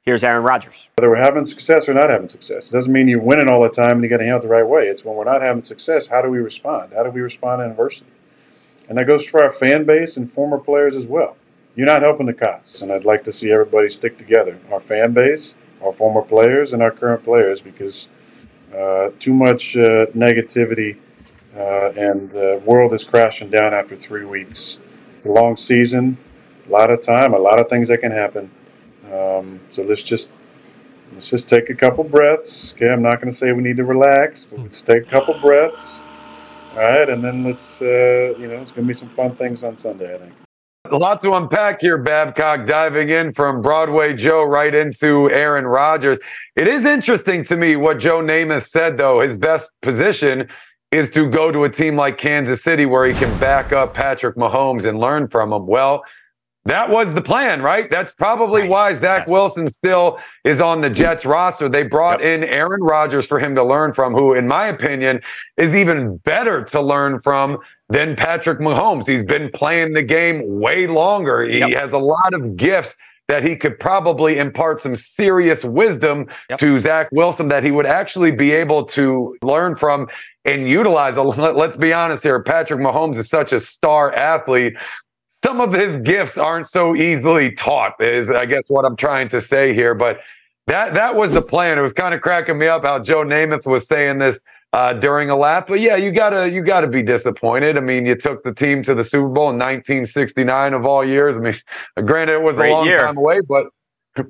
Here's 0.04 0.24
Aaron 0.24 0.44
Rodgers. 0.44 0.88
Whether 0.98 1.10
we're 1.10 1.18
having 1.18 1.46
success 1.46 1.90
or 1.90 1.94
not 1.96 2.10
having 2.10 2.28
success, 2.28 2.70
it 2.70 2.74
doesn't 2.74 2.94
mean 2.94 3.08
you're 3.08 3.20
winning 3.20 3.50
all 3.50 3.62
the 3.62 3.70
time 3.70 3.94
and 3.94 4.04
you 4.04 4.10
got 4.10 4.18
to 4.18 4.36
it 4.36 4.42
the 4.42 4.48
right 4.48 4.66
way. 4.66 4.88
It's 4.88 5.04
when 5.04 5.16
we're 5.16 5.26
not 5.26 5.42
having 5.42 5.64
success, 5.64 6.08
how 6.08 6.22
do 6.22 6.30
we 6.30 6.38
respond? 6.38 6.94
How 6.94 7.04
do 7.04 7.10
we 7.10 7.22
respond 7.22 7.64
in 7.64 7.72
adversity? 7.72 8.12
And 8.88 8.98
that 9.00 9.08
goes 9.08 9.26
for 9.26 9.44
our 9.44 9.50
fan 9.50 9.84
base 9.84 10.16
and 10.16 10.32
former 10.32 10.60
players 10.60 10.96
as 10.96 11.08
well. 11.08 11.36
You're 11.76 11.88
not 11.88 12.04
helping 12.04 12.28
the 12.28 12.34
cause, 12.34 12.82
and 12.82 12.92
I'd 12.92 13.04
like 13.04 13.24
to 13.26 13.32
see 13.32 13.52
everybody 13.52 13.90
stick 13.90 14.18
together. 14.18 14.60
Our 14.72 14.80
fan 14.80 15.12
base, 15.14 15.56
our 15.84 15.92
former 15.92 16.22
players, 16.22 16.72
and 16.72 16.82
our 16.82 16.92
current 16.92 17.24
players, 17.24 17.60
because 17.60 18.08
uh, 18.74 19.10
too 19.20 19.34
much 19.34 19.76
uh, 19.76 20.06
negativity 20.16 20.98
uh, 21.58 21.92
and 21.98 22.30
the 22.32 22.62
world 22.64 22.94
is 22.94 23.04
crashing 23.04 23.50
down 23.50 23.74
after 23.74 23.96
three 23.96 24.24
weeks. 24.24 24.80
A 25.26 25.30
long 25.30 25.58
season, 25.58 26.18
a 26.68 26.72
lot 26.72 26.92
of 26.92 27.02
time, 27.02 27.34
a 27.34 27.40
lot 27.40 27.60
of 27.60 27.68
things 27.68 27.88
that 27.88 28.00
can 28.00 28.12
happen. 28.12 28.50
Um, 29.12 29.60
so 29.72 29.82
let's 29.82 30.04
just 30.04 30.32
let's 31.14 31.30
just 31.30 31.50
take 31.50 31.70
a 31.70 31.76
couple 31.76 32.04
breaths. 32.04 32.74
Okay, 32.74 32.90
I'm 32.90 33.02
not 33.02 33.22
going 33.22 33.32
to 33.32 33.38
say 33.38 33.52
we 33.52 33.64
need 33.64 33.78
to 33.78 33.86
relax, 33.86 34.46
but 34.46 34.60
let's 34.60 34.82
take 34.82 35.04
a 35.04 35.10
couple 35.10 35.36
breaths. 35.42 36.02
All 36.74 36.80
right, 36.80 37.10
and 37.10 37.24
then 37.24 37.44
let's 37.44 37.82
uh, 37.82 38.36
you 38.38 38.48
know 38.48 38.56
it's 38.62 38.72
going 38.72 38.88
to 38.88 38.94
be 38.94 38.94
some 38.94 39.10
fun 39.10 39.36
things 39.36 39.64
on 39.64 39.78
Sunday. 39.78 40.14
I 40.14 40.18
think. 40.20 40.34
A 40.92 40.98
lot 40.98 41.20
to 41.24 41.34
unpack 41.34 41.82
here, 41.82 41.98
Babcock, 41.98 42.68
diving 42.68 43.10
in 43.10 43.34
from 43.34 43.64
Broadway 43.64 44.14
Joe 44.14 44.44
right 44.44 44.74
into 44.74 45.32
Aaron 45.32 45.66
Rodgers. 45.66 46.20
It 46.56 46.68
is 46.68 46.86
interesting 46.86 47.44
to 47.46 47.58
me 47.58 47.76
what 47.76 47.98
Joe 47.98 48.22
Namath 48.22 48.68
said, 48.68 48.96
though. 48.96 49.20
His 49.22 49.36
best 49.36 49.68
position 49.82 50.48
is 50.96 51.10
to 51.12 51.30
go 51.30 51.52
to 51.52 51.64
a 51.66 51.70
team 51.70 51.96
like 51.96 52.18
Kansas 52.18 52.64
City 52.64 52.86
where 52.86 53.06
he 53.06 53.14
can 53.14 53.38
back 53.40 53.74
up 53.74 53.94
Patrick 53.94 54.36
Mahomes 54.36 54.86
and 54.86 55.00
learn 55.00 55.28
from 55.28 55.52
him. 55.54 55.68
Well, 55.68 56.04
that 56.68 56.90
was 56.90 57.14
the 57.14 57.22
plan, 57.22 57.62
right? 57.62 57.92
That's 57.92 58.12
probably 58.14 58.62
Right. 58.62 58.70
why 58.70 58.94
Zach 58.96 59.24
Yes. 59.24 59.30
Wilson 59.30 59.70
still 59.70 60.18
is 60.44 60.60
on 60.60 60.82
the 60.82 60.90
Jets 60.90 61.24
roster. 61.24 61.70
They 61.70 61.84
brought 61.84 62.22
Yep. 62.24 62.44
in 62.44 62.50
Aaron 62.50 62.82
Rodgers 62.82 63.28
for 63.28 63.38
him 63.38 63.54
to 63.56 63.64
learn 63.64 63.94
from, 63.94 64.14
who, 64.14 64.34
in 64.34 64.48
my 64.48 64.68
opinion, 64.68 65.22
is 65.58 65.76
even 65.76 66.18
better 66.26 66.64
to 66.64 66.82
learn 66.82 67.20
from 67.22 67.60
than 67.90 68.16
Patrick 68.16 68.60
Mahomes. 68.60 69.08
He's 69.08 69.22
been 69.22 69.52
playing 69.54 69.94
the 69.94 70.02
game 70.02 70.42
way 70.60 70.88
longer. 70.88 71.44
He 71.44 71.60
Yep. 71.60 71.70
has 71.80 71.92
a 71.94 72.00
lot 72.00 72.34
of 72.34 72.56
gifts 72.58 72.96
that 73.28 73.44
he 73.44 73.56
could 73.56 73.80
probably 73.80 74.38
impart 74.38 74.82
some 74.82 74.96
serious 74.96 75.64
wisdom 75.64 76.28
Yep. 76.50 76.60
to 76.60 76.80
Zach 76.80 77.08
Wilson 77.12 77.48
that 77.50 77.64
he 77.64 77.72
would 77.72 77.86
actually 77.88 78.32
be 78.32 78.52
able 78.52 78.86
to 78.88 79.36
learn 79.42 79.76
from 79.76 80.08
and 80.46 80.70
utilize. 80.70 81.16
Let- 81.38 81.56
Let's 81.56 81.78
be 81.78 81.92
honest 81.94 82.24
here. 82.24 82.42
Patrick 82.44 82.80
Mahomes 82.80 83.18
is 83.18 83.30
such 83.30 83.52
a 83.54 83.60
star 83.60 84.14
athlete 84.14 84.74
some 85.44 85.62
of 85.62 85.74
his 85.74 85.98
gifts 86.02 86.38
aren't 86.38 86.70
so 86.70 86.96
easily 86.96 87.52
taught 87.52 87.94
is 88.00 88.30
i 88.32 88.46
guess 88.46 88.64
what 88.68 88.84
i'm 88.86 88.96
trying 88.96 89.30
to 89.30 89.40
say 89.40 89.74
here 89.76 89.94
but 89.94 90.20
that 90.68 90.96
that 90.96 91.16
was 91.16 91.34
the 91.34 91.42
plan 91.42 91.78
it 91.78 91.82
was 91.82 91.94
kind 91.94 92.16
of 92.16 92.22
cracking 92.22 92.58
me 92.58 92.68
up 92.68 92.84
how 92.84 92.98
joe 93.00 93.24
namath 93.24 93.66
was 93.66 93.88
saying 93.88 94.18
this 94.18 94.40
uh, 94.76 94.94
during 94.94 95.30
a 95.30 95.36
lap 95.36 95.68
but 95.68 95.80
yeah 95.80 95.96
you 95.96 96.12
gotta 96.12 96.52
you 96.52 96.62
gotta 96.62 96.88
be 96.88 97.02
disappointed 97.02 97.78
i 97.78 97.80
mean 97.80 98.06
you 98.06 98.14
took 98.14 98.44
the 98.44 98.54
team 98.54 98.84
to 98.84 98.94
the 98.94 99.04
super 99.04 99.30
bowl 99.30 99.50
in 99.50 99.58
1969 99.58 100.74
of 100.74 100.86
all 100.86 101.04
years 101.04 101.38
i 101.38 101.40
mean 101.40 101.56
granted 102.06 102.34
it 102.34 102.42
was 102.42 102.58
Great 102.58 102.72
a 102.72 102.74
long 102.74 102.86
year. 102.86 103.06
time 103.06 103.18
away 103.18 103.40
but 103.48 103.68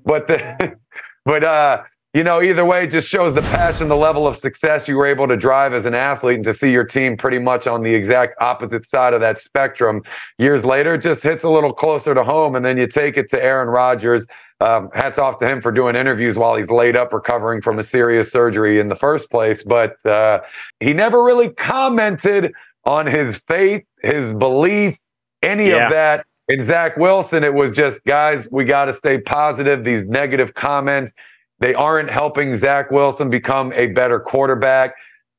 but 0.05 0.27
the, 0.27 0.77
but 1.25 1.43
uh 1.43 1.81
you 2.15 2.23
know, 2.23 2.41
either 2.41 2.63
way, 2.63 2.85
it 2.85 2.91
just 2.91 3.09
shows 3.09 3.35
the 3.35 3.41
passion, 3.41 3.89
the 3.89 3.95
level 3.97 4.25
of 4.25 4.37
success 4.37 4.87
you 4.87 4.95
were 4.95 5.05
able 5.05 5.27
to 5.27 5.35
drive 5.35 5.73
as 5.73 5.85
an 5.85 5.93
athlete, 5.93 6.35
and 6.35 6.45
to 6.45 6.53
see 6.53 6.71
your 6.71 6.85
team 6.85 7.17
pretty 7.17 7.39
much 7.39 7.67
on 7.67 7.83
the 7.83 7.93
exact 7.93 8.41
opposite 8.41 8.87
side 8.87 9.13
of 9.13 9.19
that 9.19 9.41
spectrum 9.41 10.01
years 10.37 10.63
later, 10.63 10.93
it 10.93 10.99
just 10.99 11.21
hits 11.21 11.43
a 11.43 11.49
little 11.49 11.73
closer 11.73 12.13
to 12.13 12.23
home. 12.23 12.55
And 12.55 12.63
then 12.63 12.77
you 12.77 12.87
take 12.87 13.17
it 13.17 13.29
to 13.31 13.43
Aaron 13.43 13.67
Rodgers. 13.67 14.25
Um, 14.61 14.89
hats 14.93 15.19
off 15.19 15.39
to 15.39 15.47
him 15.47 15.61
for 15.61 15.71
doing 15.71 15.95
interviews 15.97 16.37
while 16.37 16.55
he's 16.55 16.69
laid 16.69 16.95
up 16.95 17.11
recovering 17.11 17.61
from 17.61 17.77
a 17.77 17.83
serious 17.83 18.31
surgery 18.31 18.79
in 18.79 18.87
the 18.87 18.95
first 18.95 19.29
place. 19.29 19.61
But 19.61 20.03
uh, 20.05 20.39
he 20.79 20.93
never 20.93 21.23
really 21.23 21.49
commented 21.49 22.53
on 22.85 23.05
his 23.05 23.37
faith, 23.49 23.83
his 24.01 24.31
belief, 24.31 24.97
any 25.41 25.69
yeah. 25.69 25.85
of 25.85 25.91
that. 25.91 26.25
In 26.47 26.63
Zach 26.63 26.95
Wilson, 26.95 27.43
it 27.43 27.53
was 27.53 27.71
just, 27.71 28.03
guys, 28.05 28.47
we 28.51 28.65
got 28.65 28.85
to 28.85 28.93
stay 28.93 29.17
positive. 29.17 29.83
These 29.83 30.05
negative 30.05 30.53
comments, 30.53 31.11
they 31.59 31.73
aren't 31.73 32.09
helping 32.09 32.55
Zach 32.55 32.91
Wilson 32.91 33.29
become 33.29 33.73
a 33.73 33.87
better 33.87 34.19
quarterback. 34.19 34.93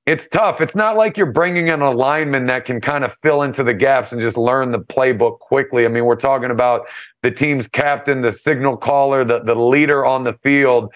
It's 0.07 0.29
tough. 0.29 0.61
It's 0.61 0.77
not 0.77 0.97
like 0.97 1.17
you're 1.17 1.33
bringing 1.33 1.67
in 1.69 1.81
a 1.81 1.91
lineman 1.91 2.47
that 2.47 2.65
can 2.65 2.81
kind 2.81 3.05
of 3.05 3.11
fill 3.23 3.43
into 3.43 3.65
the 3.65 3.75
gaps 3.75 4.13
and 4.13 4.21
just 4.21 4.37
learn 4.37 4.71
the 4.71 4.79
playbook 4.79 5.41
quickly. 5.41 5.85
I 5.85 5.89
mean, 5.89 6.05
we're 6.05 6.15
talking 6.15 6.53
about 6.53 6.87
the 7.23 7.31
team's 7.33 7.67
captain, 7.67 8.23
the 8.23 8.31
signal 8.31 8.77
caller, 8.77 9.25
the, 9.25 9.41
the 9.41 9.57
leader 9.57 10.07
on 10.07 10.23
the 10.23 10.35
field 10.45 10.93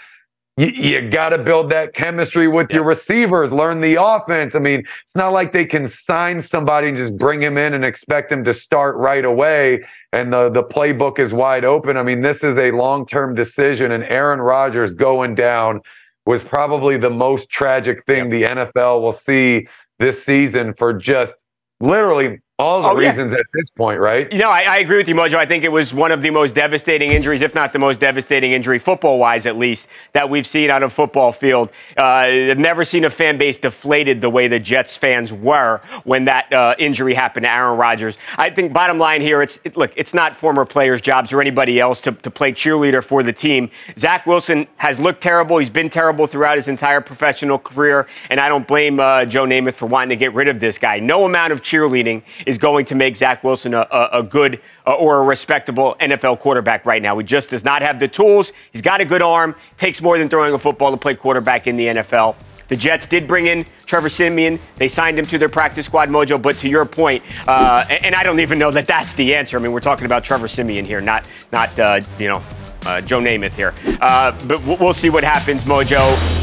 you, 0.60 0.66
you 0.66 1.10
got 1.10 1.30
to 1.30 1.38
build 1.38 1.70
that 1.70 1.94
chemistry 1.94 2.46
with 2.46 2.70
your 2.70 2.82
receivers, 2.82 3.50
learn 3.50 3.80
the 3.80 4.02
offense. 4.02 4.54
I 4.54 4.58
mean, 4.58 4.80
it's 4.80 5.14
not 5.14 5.32
like 5.32 5.54
they 5.54 5.64
can 5.64 5.88
sign 5.88 6.42
somebody 6.42 6.88
and 6.88 6.96
just 6.96 7.16
bring 7.16 7.42
him 7.42 7.56
in 7.56 7.72
and 7.72 7.82
expect 7.82 8.30
him 8.30 8.44
to 8.44 8.52
start 8.52 8.96
right 8.96 9.24
away 9.24 9.82
and 10.12 10.32
the, 10.32 10.50
the 10.50 10.62
playbook 10.62 11.18
is 11.18 11.32
wide 11.32 11.64
open. 11.64 11.96
I 11.96 12.02
mean, 12.02 12.20
this 12.20 12.44
is 12.44 12.58
a 12.58 12.72
long 12.72 13.06
term 13.06 13.34
decision, 13.34 13.92
and 13.92 14.04
Aaron 14.04 14.40
Rodgers 14.40 14.92
going 14.92 15.34
down 15.34 15.80
was 16.26 16.42
probably 16.42 16.96
the 16.96 17.10
most 17.10 17.48
tragic 17.50 18.04
thing 18.06 18.30
yep. 18.30 18.30
the 18.30 18.42
NFL 18.42 19.02
will 19.02 19.12
see 19.12 19.66
this 19.98 20.22
season 20.22 20.74
for 20.74 20.92
just 20.92 21.34
literally 21.80 22.38
all 22.60 22.82
the 22.82 22.88
oh, 22.90 22.94
reasons 22.94 23.32
yeah. 23.32 23.38
at 23.38 23.46
this 23.54 23.70
point, 23.70 24.00
right? 24.00 24.30
You 24.32 24.38
know, 24.38 24.50
I, 24.50 24.62
I, 24.62 24.78
agree 24.78 24.98
with 24.98 25.08
you, 25.08 25.14
Mojo. 25.14 25.34
I 25.34 25.46
think 25.46 25.64
it 25.64 25.72
was 25.72 25.94
one 25.94 26.12
of 26.12 26.20
the 26.22 26.30
most 26.30 26.54
devastating 26.54 27.10
injuries, 27.10 27.40
if 27.40 27.54
not 27.54 27.72
the 27.72 27.78
most 27.78 28.00
devastating 28.00 28.52
injury, 28.52 28.78
football 28.78 29.18
wise 29.18 29.46
at 29.46 29.56
least, 29.56 29.88
that 30.12 30.28
we've 30.28 30.46
seen 30.46 30.70
on 30.70 30.82
a 30.82 30.90
football 30.90 31.32
field. 31.32 31.70
Uh, 31.98 32.04
I've 32.04 32.58
never 32.58 32.84
seen 32.84 33.04
a 33.04 33.10
fan 33.10 33.38
base 33.38 33.58
deflated 33.58 34.20
the 34.20 34.28
way 34.28 34.46
the 34.48 34.58
Jets 34.58 34.96
fans 34.96 35.32
were 35.32 35.80
when 36.04 36.24
that 36.26 36.52
uh, 36.52 36.74
injury 36.78 37.14
happened 37.14 37.44
to 37.44 37.50
Aaron 37.50 37.78
Rodgers. 37.78 38.18
I 38.36 38.50
think, 38.50 38.72
bottom 38.72 38.98
line 38.98 39.22
here, 39.22 39.42
it's 39.42 39.58
it, 39.64 39.76
look, 39.76 39.92
it's 39.96 40.12
not 40.12 40.36
former 40.36 40.64
players' 40.64 41.00
jobs 41.00 41.32
or 41.32 41.40
anybody 41.40 41.80
else 41.80 42.00
to, 42.02 42.12
to 42.12 42.30
play 42.30 42.52
cheerleader 42.52 43.02
for 43.02 43.22
the 43.22 43.32
team. 43.32 43.70
Zach 43.98 44.26
Wilson 44.26 44.66
has 44.76 44.98
looked 45.00 45.22
terrible. 45.22 45.58
He's 45.58 45.70
been 45.70 45.88
terrible 45.88 46.26
throughout 46.26 46.56
his 46.56 46.68
entire 46.68 47.00
professional 47.00 47.58
career, 47.58 48.06
and 48.28 48.38
I 48.38 48.48
don't 48.48 48.66
blame 48.66 49.00
uh, 49.00 49.24
Joe 49.24 49.44
Namath 49.44 49.74
for 49.74 49.86
wanting 49.86 50.10
to 50.10 50.16
get 50.16 50.34
rid 50.34 50.48
of 50.48 50.60
this 50.60 50.76
guy. 50.78 50.98
No 50.98 51.24
amount 51.24 51.52
of 51.52 51.62
cheerleading 51.62 52.22
is 52.50 52.58
going 52.58 52.84
to 52.86 52.94
make 52.94 53.16
Zach 53.16 53.44
Wilson 53.44 53.74
a, 53.74 53.86
a, 53.90 54.08
a 54.14 54.22
good 54.22 54.60
uh, 54.86 54.94
or 54.94 55.20
a 55.20 55.22
respectable 55.22 55.96
NFL 56.00 56.40
quarterback 56.40 56.84
right 56.84 57.00
now. 57.00 57.16
He 57.16 57.24
just 57.24 57.50
does 57.50 57.64
not 57.64 57.80
have 57.80 57.98
the 58.00 58.08
tools. 58.08 58.52
He's 58.72 58.82
got 58.82 59.00
a 59.00 59.04
good 59.04 59.22
arm, 59.22 59.54
takes 59.78 60.02
more 60.02 60.18
than 60.18 60.28
throwing 60.28 60.52
a 60.52 60.58
football 60.58 60.90
to 60.90 60.96
play 60.96 61.14
quarterback 61.14 61.66
in 61.68 61.76
the 61.76 61.86
NFL. 61.86 62.34
The 62.66 62.76
Jets 62.76 63.06
did 63.06 63.26
bring 63.26 63.46
in 63.46 63.64
Trevor 63.86 64.08
Siemian. 64.08 64.58
They 64.76 64.88
signed 64.88 65.18
him 65.18 65.26
to 65.26 65.38
their 65.38 65.48
practice 65.48 65.86
squad 65.86 66.08
mojo. 66.08 66.40
But 66.40 66.56
to 66.58 66.68
your 66.68 66.84
point, 66.84 67.22
uh, 67.48 67.84
and 67.88 68.14
I 68.14 68.22
don't 68.22 68.38
even 68.38 68.58
know 68.58 68.70
that 68.70 68.86
that's 68.86 69.12
the 69.14 69.34
answer. 69.34 69.58
I 69.58 69.60
mean, 69.60 69.72
we're 69.72 69.80
talking 69.80 70.06
about 70.06 70.22
Trevor 70.22 70.46
Siemian 70.46 70.84
here, 70.84 71.00
not 71.00 71.28
not 71.50 71.76
uh, 71.78 72.00
you 72.18 72.28
know 72.28 72.42
uh, 72.86 73.00
Joe 73.00 73.20
Namath 73.20 73.52
here. 73.52 73.74
Uh, 74.00 74.36
but 74.46 74.64
we'll 74.64 74.94
see 74.94 75.10
what 75.10 75.24
happens, 75.24 75.64
Mojo. 75.64 76.39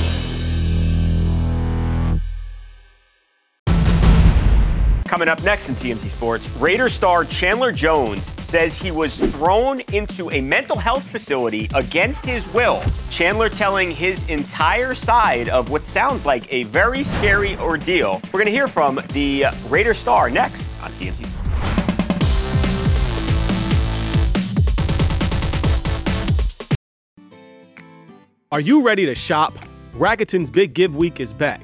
Coming 5.18 5.30
up 5.30 5.42
next 5.42 5.68
in 5.68 5.74
TMZ 5.74 6.10
Sports, 6.10 6.48
Raider 6.60 6.90
star 6.90 7.26
Chandler 7.26 7.72
Jones 7.72 8.24
says 8.50 8.76
he 8.76 8.92
was 8.92 9.16
thrown 9.16 9.80
into 9.92 10.30
a 10.30 10.42
mental 10.42 10.78
health 10.78 11.10
facility 11.10 11.68
against 11.74 12.24
his 12.24 12.48
will. 12.54 12.84
Chandler 13.10 13.50
telling 13.50 13.90
his 13.90 14.22
entire 14.30 14.94
side 14.94 15.50
of 15.50 15.72
what 15.72 15.84
sounds 15.84 16.24
like 16.24 16.46
a 16.54 16.66
very 16.66 17.04
scary 17.04 17.58
ordeal. 17.58 18.22
We're 18.26 18.42
going 18.42 18.46
to 18.46 18.52
hear 18.52 18.68
from 18.68 19.02
the 19.14 19.46
Raider 19.70 19.96
star 19.96 20.30
next 20.30 20.70
on 20.84 20.92
TMZ 20.92 21.26
Sports. 21.26 21.50
Are 28.52 28.62
you 28.62 28.86
ready 28.86 29.08
to 29.08 29.16
shop? 29.16 29.58
Rakuten's 29.94 30.52
Big 30.52 30.76
Give 30.76 30.96
Week 30.96 31.20
is 31.20 31.34
back. 31.34 31.64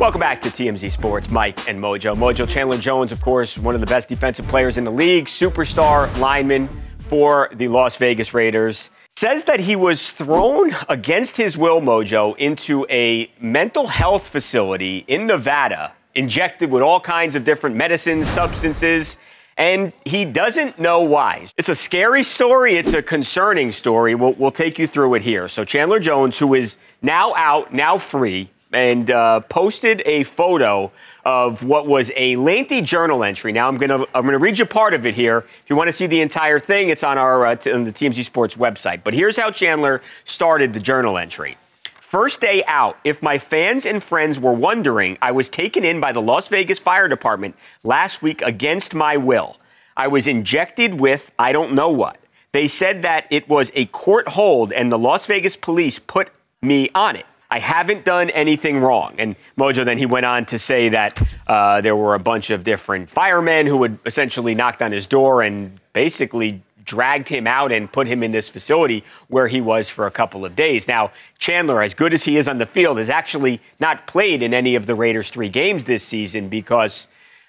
Welcome 0.00 0.20
back 0.20 0.40
to 0.40 0.48
TMZ 0.48 0.92
Sports, 0.92 1.28
Mike 1.28 1.68
and 1.68 1.78
Mojo. 1.78 2.16
Mojo 2.16 2.48
Chandler 2.48 2.78
Jones, 2.78 3.12
of 3.12 3.20
course, 3.20 3.58
one 3.58 3.74
of 3.74 3.82
the 3.82 3.86
best 3.86 4.08
defensive 4.08 4.48
players 4.48 4.78
in 4.78 4.84
the 4.84 4.90
league, 4.90 5.26
superstar 5.26 6.18
lineman 6.18 6.70
for 7.00 7.50
the 7.52 7.68
Las 7.68 7.96
Vegas 7.96 8.32
Raiders. 8.32 8.88
Says 9.18 9.44
that 9.44 9.60
he 9.60 9.76
was 9.76 10.12
thrown 10.12 10.74
against 10.88 11.36
his 11.36 11.58
will, 11.58 11.82
Mojo, 11.82 12.34
into 12.38 12.86
a 12.88 13.30
mental 13.42 13.86
health 13.86 14.26
facility 14.26 15.04
in 15.06 15.26
Nevada, 15.26 15.92
injected 16.14 16.70
with 16.70 16.80
all 16.80 16.98
kinds 16.98 17.34
of 17.34 17.44
different 17.44 17.76
medicines, 17.76 18.26
substances, 18.26 19.18
and 19.58 19.92
he 20.06 20.24
doesn't 20.24 20.78
know 20.78 21.02
why. 21.02 21.46
It's 21.58 21.68
a 21.68 21.76
scary 21.76 22.22
story. 22.22 22.76
It's 22.76 22.94
a 22.94 23.02
concerning 23.02 23.70
story. 23.70 24.14
We'll, 24.14 24.32
we'll 24.32 24.50
take 24.50 24.78
you 24.78 24.86
through 24.86 25.16
it 25.16 25.20
here. 25.20 25.46
So, 25.46 25.62
Chandler 25.62 26.00
Jones, 26.00 26.38
who 26.38 26.54
is 26.54 26.78
now 27.02 27.34
out, 27.34 27.74
now 27.74 27.98
free, 27.98 28.48
and 28.72 29.10
uh, 29.10 29.40
posted 29.40 30.02
a 30.06 30.24
photo 30.24 30.90
of 31.24 31.62
what 31.62 31.86
was 31.86 32.10
a 32.16 32.36
lengthy 32.36 32.80
journal 32.80 33.24
entry. 33.24 33.52
Now 33.52 33.68
I'm 33.68 33.76
gonna 33.76 34.04
I'm 34.14 34.24
gonna 34.24 34.38
read 34.38 34.58
you 34.58 34.66
part 34.66 34.94
of 34.94 35.06
it 35.06 35.14
here. 35.14 35.38
If 35.38 35.68
you 35.68 35.76
want 35.76 35.88
to 35.88 35.92
see 35.92 36.06
the 36.06 36.20
entire 36.20 36.58
thing, 36.58 36.88
it's 36.88 37.02
on 37.02 37.18
our 37.18 37.46
uh, 37.46 37.56
t- 37.56 37.72
on 37.72 37.84
the 37.84 37.92
TMZ 37.92 38.24
Sports 38.24 38.56
website. 38.56 39.02
But 39.04 39.14
here's 39.14 39.36
how 39.36 39.50
Chandler 39.50 40.02
started 40.24 40.72
the 40.72 40.80
journal 40.80 41.18
entry. 41.18 41.56
First 42.00 42.40
day 42.40 42.64
out, 42.66 42.96
if 43.04 43.22
my 43.22 43.38
fans 43.38 43.86
and 43.86 44.02
friends 44.02 44.40
were 44.40 44.52
wondering, 44.52 45.16
I 45.22 45.30
was 45.30 45.48
taken 45.48 45.84
in 45.84 46.00
by 46.00 46.10
the 46.12 46.20
Las 46.20 46.48
Vegas 46.48 46.78
Fire 46.78 47.06
Department 47.06 47.54
last 47.84 48.22
week 48.22 48.42
against 48.42 48.94
my 48.94 49.16
will. 49.16 49.56
I 49.96 50.08
was 50.08 50.26
injected 50.26 50.98
with 50.98 51.30
I 51.38 51.52
don't 51.52 51.74
know 51.74 51.90
what. 51.90 52.18
They 52.52 52.66
said 52.66 53.02
that 53.02 53.26
it 53.30 53.48
was 53.48 53.70
a 53.74 53.86
court 53.86 54.26
hold 54.26 54.72
and 54.72 54.90
the 54.90 54.98
Las 54.98 55.26
Vegas 55.26 55.54
police 55.54 55.98
put 55.98 56.30
me 56.62 56.90
on 56.94 57.14
it. 57.16 57.26
I 57.50 57.58
haven't 57.58 58.04
done 58.04 58.30
anything 58.30 58.78
wrong. 58.78 59.14
And 59.18 59.34
Mojo 59.58 59.84
then 59.84 59.98
he 59.98 60.06
went 60.06 60.24
on 60.24 60.46
to 60.46 60.58
say 60.58 60.88
that 60.90 61.20
uh, 61.48 61.80
there 61.80 61.96
were 61.96 62.14
a 62.14 62.18
bunch 62.18 62.50
of 62.50 62.62
different 62.62 63.10
firemen 63.10 63.66
who 63.66 63.76
would 63.78 63.98
essentially 64.06 64.54
knocked 64.54 64.82
on 64.82 64.92
his 64.92 65.06
door 65.06 65.42
and 65.42 65.78
basically 65.92 66.62
dragged 66.84 67.28
him 67.28 67.46
out 67.46 67.72
and 67.72 67.90
put 67.90 68.06
him 68.06 68.22
in 68.22 68.32
this 68.32 68.48
facility 68.48 69.04
where 69.28 69.46
he 69.46 69.60
was 69.60 69.88
for 69.88 70.06
a 70.06 70.10
couple 70.10 70.44
of 70.44 70.54
days. 70.56 70.88
Now, 70.88 71.10
Chandler, 71.38 71.82
as 71.82 71.94
good 71.94 72.14
as 72.14 72.24
he 72.24 72.36
is 72.36 72.48
on 72.48 72.58
the 72.58 72.66
field, 72.66 72.98
has 72.98 73.10
actually 73.10 73.60
not 73.80 74.06
played 74.06 74.42
in 74.42 74.54
any 74.54 74.76
of 74.76 74.86
the 74.86 74.94
Raiders' 74.94 75.30
three 75.30 75.48
games 75.48 75.84
this 75.84 76.02
season 76.02 76.48
because 76.48 77.06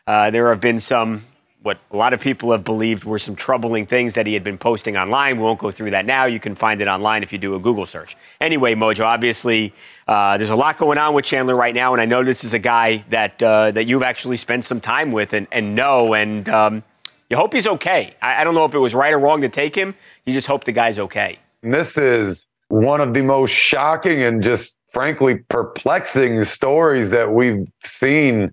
uh, 0.08 0.31
there 0.31 0.50
have 0.50 0.62
been 0.62 0.79
some 0.79 1.24
what 1.63 1.79
a 1.91 1.95
lot 1.95 2.11
of 2.13 2.19
people 2.19 2.51
have 2.51 2.63
believed 2.63 3.03
were 3.03 3.19
some 3.19 3.35
troubling 3.35 3.85
things 3.85 4.15
that 4.15 4.25
he 4.25 4.33
had 4.33 4.43
been 4.43 4.57
posting 4.57 4.97
online. 4.97 5.37
We 5.37 5.43
won't 5.43 5.59
go 5.59 5.69
through 5.69 5.91
that 5.91 6.05
now. 6.05 6.25
You 6.25 6.39
can 6.39 6.55
find 6.55 6.81
it 6.81 6.87
online 6.87 7.21
if 7.21 7.31
you 7.31 7.37
do 7.37 7.53
a 7.53 7.59
Google 7.59 7.85
search. 7.85 8.17
Anyway, 8.39 8.73
Mojo, 8.73 9.05
obviously, 9.05 9.71
uh, 10.07 10.37
there's 10.37 10.49
a 10.49 10.55
lot 10.55 10.77
going 10.79 10.97
on 10.97 11.13
with 11.13 11.23
Chandler 11.23 11.53
right 11.53 11.75
now, 11.75 11.93
and 11.93 12.01
I 12.01 12.05
know 12.05 12.23
this 12.23 12.43
is 12.43 12.53
a 12.53 12.59
guy 12.59 13.03
that 13.09 13.41
uh, 13.43 13.71
that 13.71 13.85
you've 13.85 14.03
actually 14.03 14.37
spent 14.37 14.65
some 14.65 14.81
time 14.81 15.11
with 15.11 15.33
and, 15.33 15.47
and 15.51 15.75
know. 15.75 16.15
And 16.15 16.49
um, 16.49 16.83
you 17.29 17.37
hope 17.37 17.53
he's 17.53 17.67
okay. 17.67 18.15
I, 18.21 18.41
I 18.41 18.43
don't 18.43 18.55
know 18.55 18.65
if 18.65 18.73
it 18.73 18.79
was 18.79 18.95
right 18.95 19.13
or 19.13 19.19
wrong 19.19 19.41
to 19.41 19.49
take 19.49 19.75
him. 19.75 19.93
You 20.25 20.33
just 20.33 20.47
hope 20.47 20.63
the 20.63 20.71
guy's 20.71 20.97
okay. 20.97 21.37
This 21.61 21.95
is 21.95 22.47
one 22.69 23.01
of 23.01 23.13
the 23.13 23.21
most 23.21 23.51
shocking 23.51 24.23
and 24.23 24.41
just 24.41 24.73
frankly 24.93 25.35
perplexing 25.49 26.43
stories 26.45 27.11
that 27.11 27.31
we've 27.31 27.67
seen 27.85 28.51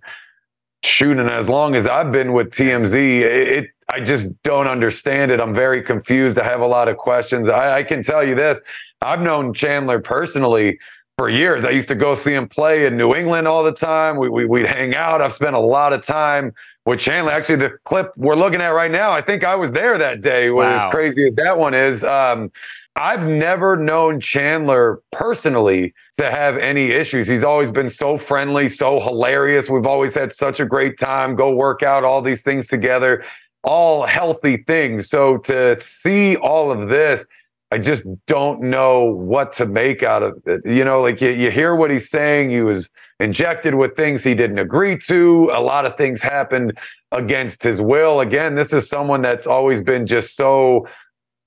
shooting 0.83 1.29
as 1.29 1.49
long 1.49 1.75
as 1.75 1.87
I've 1.87 2.13
been 2.13 2.33
with 2.33 2.51
TMZ. 2.51 2.95
It, 2.95 3.49
it 3.49 3.71
I 3.91 4.01
just 4.01 4.27
don't 4.43 4.67
understand 4.67 5.31
it. 5.31 5.41
I'm 5.41 5.55
very 5.55 5.83
confused. 5.83 6.39
I 6.39 6.45
have 6.45 6.61
a 6.61 6.67
lot 6.67 6.89
of 6.89 6.97
questions. 6.97 7.49
I, 7.49 7.79
I 7.79 7.83
can 7.83 8.03
tell 8.03 8.27
you 8.27 8.35
this: 8.35 8.59
I've 9.03 9.21
known 9.21 9.55
Chandler 9.55 10.01
personally 10.01 10.79
for 11.17 11.29
years. 11.29 11.65
I 11.65 11.71
used 11.71 11.89
to 11.89 11.95
go 11.95 12.15
see 12.15 12.33
him 12.33 12.49
play 12.49 12.87
in 12.87 12.97
New 12.97 13.15
England 13.15 13.49
all 13.49 13.65
the 13.65 13.73
time. 13.73 14.17
We, 14.17 14.29
we, 14.29 14.45
would 14.47 14.67
hang 14.67 14.95
out. 14.95 15.21
I've 15.21 15.33
spent 15.33 15.57
a 15.57 15.61
lot 15.61 15.93
of 15.93 16.07
time 16.07 16.55
with 16.87 17.01
Chandler. 17.01 17.33
Actually, 17.33 17.57
the 17.57 17.71
clip 17.85 18.13
we're 18.17 18.37
looking 18.37 18.61
at 18.61 18.69
right 18.69 18.91
now, 18.91 19.11
I 19.11 19.21
think 19.21 19.43
I 19.43 19.57
was 19.57 19.73
there 19.73 19.99
that 19.99 20.23
day. 20.23 20.51
Wow. 20.51 20.87
As 20.87 20.93
crazy 20.93 21.27
as 21.27 21.35
that 21.35 21.59
one 21.59 21.75
is, 21.75 22.05
um, 22.05 22.53
I've 22.99 23.23
never 23.23 23.77
known 23.77 24.21
Chandler 24.21 25.01
personally 25.13 25.95
to 26.19 26.31
have 26.31 26.57
any 26.57 26.91
issues. 26.91 27.29
He's 27.29 27.45
always 27.45 27.71
been 27.71 27.91
so 27.91 28.19
friendly, 28.19 28.69
so 28.69 28.99
hilarious. 28.99 29.71
We've 29.71 29.87
always 29.87 30.15
had 30.15 30.35
such 30.35 30.59
a 30.59 30.65
great 30.65 30.99
time, 30.99 31.37
go 31.37 31.55
work 31.55 31.85
out, 31.85 32.03
all 32.03 32.21
these 32.21 32.43
things 32.43 32.67
together, 32.67 33.25
all 33.63 34.05
healthy 34.05 34.65
things. 34.67 35.09
So 35.09 35.39
to 35.39 35.81
see 35.81 36.37
all 36.37 36.73
of 36.73 36.89
this, 36.89 37.25
I 37.71 37.79
just 37.79 38.03
don't 38.27 38.63
know 38.63 39.05
what 39.05 39.53
to 39.55 39.67
make 39.67 40.03
out 40.03 40.25
of 40.25 40.43
it. 40.47 40.63
You 40.65 40.85
know, 40.85 41.01
like 41.01 41.21
you, 41.21 41.31
you 41.31 41.53
hear 41.53 41.77
what 41.77 41.93
he's 41.93 42.11
saying. 42.11 42.51
He 42.51 42.63
was 42.63 42.91
injected 43.21 43.77
with 43.77 43.95
things 43.95 44.25
he 44.25 44.35
didn't 44.35 44.59
agree 44.59 44.99
to. 45.07 45.53
A 45.55 45.61
lot 45.61 45.87
of 45.87 45.97
things 45.97 46.21
happened 46.21 46.77
against 47.13 47.63
his 47.63 47.81
will. 47.81 48.21
Again, 48.21 48.57
this 48.57 48.73
is 48.73 48.89
someone 48.89 49.23
that's 49.23 49.47
always 49.47 49.81
been 49.81 50.05
just 50.05 50.35
so 50.35 50.89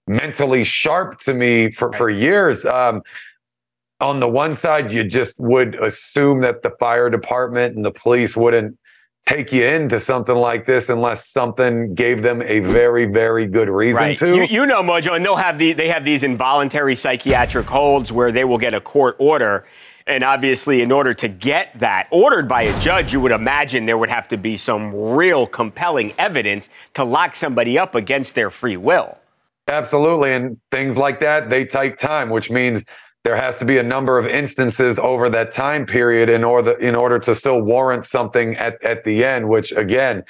mentally 0.08 0.64
sharp 0.64 1.20
to 1.22 1.34
me 1.34 1.72
for, 1.72 1.94
for 1.94 2.10
years. 2.10 2.66
Um, 2.66 3.02
on 4.00 4.20
the 4.20 4.28
one 4.28 4.56
side, 4.56 4.92
you 4.92 5.04
just 5.04 5.40
would 5.40 5.76
assume 5.76 6.42
that 6.42 6.64
the 6.64 6.72
fire 6.80 7.10
department 7.10 7.76
and 7.76 7.86
the 7.86 7.92
police 7.92 8.36
wouldn't 8.36 8.78
take 9.28 9.52
you 9.52 9.66
into 9.66 10.00
something 10.00 10.36
like 10.36 10.66
this 10.66 10.90
unless 10.90 11.30
something 11.30 11.94
gave 11.94 12.24
them 12.24 12.42
a 12.42 12.60
very, 12.60 13.06
very 13.06 13.46
good 13.46 13.70
reason 13.70 14.02
right. 14.02 14.18
to. 14.18 14.36
You, 14.36 14.44
you 14.46 14.66
know, 14.66 14.82
Mojo, 14.82 15.16
and 15.16 15.24
they'll 15.24 15.36
have 15.36 15.60
the 15.60 15.74
they 15.74 15.88
have 15.88 16.04
these 16.04 16.24
involuntary 16.24 16.96
psychiatric 16.96 17.68
holds 17.68 18.12
where 18.12 18.32
they 18.32 18.44
will 18.44 18.58
get 18.58 18.74
a 18.74 18.82
court 18.82 19.16
order. 19.20 19.66
And 20.08 20.24
obviously, 20.24 20.82
in 20.82 20.92
order 20.92 21.14
to 21.14 21.28
get 21.28 21.80
that 21.80 22.08
ordered 22.10 22.48
by 22.48 22.64
a 22.64 22.80
judge, 22.80 23.14
you 23.14 23.22
would 23.22 23.32
imagine 23.32 23.86
there 23.86 24.00
would 24.00 24.10
have 24.10 24.28
to 24.30 24.38
be 24.38 24.58
some 24.58 24.94
real 24.94 25.46
compelling 25.46 26.14
evidence 26.18 26.70
to 26.96 27.04
lock 27.04 27.36
somebody 27.36 27.78
up 27.78 27.94
against 27.94 28.34
their 28.34 28.50
free 28.50 28.78
will. 28.78 29.18
Absolutely. 29.68 30.34
And 30.34 30.58
things 30.72 30.98
like 30.98 31.20
that, 31.22 31.50
they 31.50 31.66
take 31.66 31.98
time, 31.98 32.30
which 32.30 32.50
means 32.50 32.84
there 33.24 33.36
has 33.36 33.56
to 33.58 33.66
be 33.66 33.78
a 33.78 33.84
number 33.84 34.18
of 34.18 34.26
instances 34.26 34.98
over 35.00 35.30
that 35.30 35.52
time 35.52 35.86
period 35.86 36.30
in 36.30 36.44
order 36.44 36.72
in 36.80 36.96
order 36.96 37.20
to 37.20 37.36
still 37.36 37.62
warrant 37.62 38.06
something 38.06 38.56
at, 38.58 38.84
at 38.84 39.04
the 39.04 39.24
end 39.24 39.48
which 39.48 39.72
again 39.74 40.24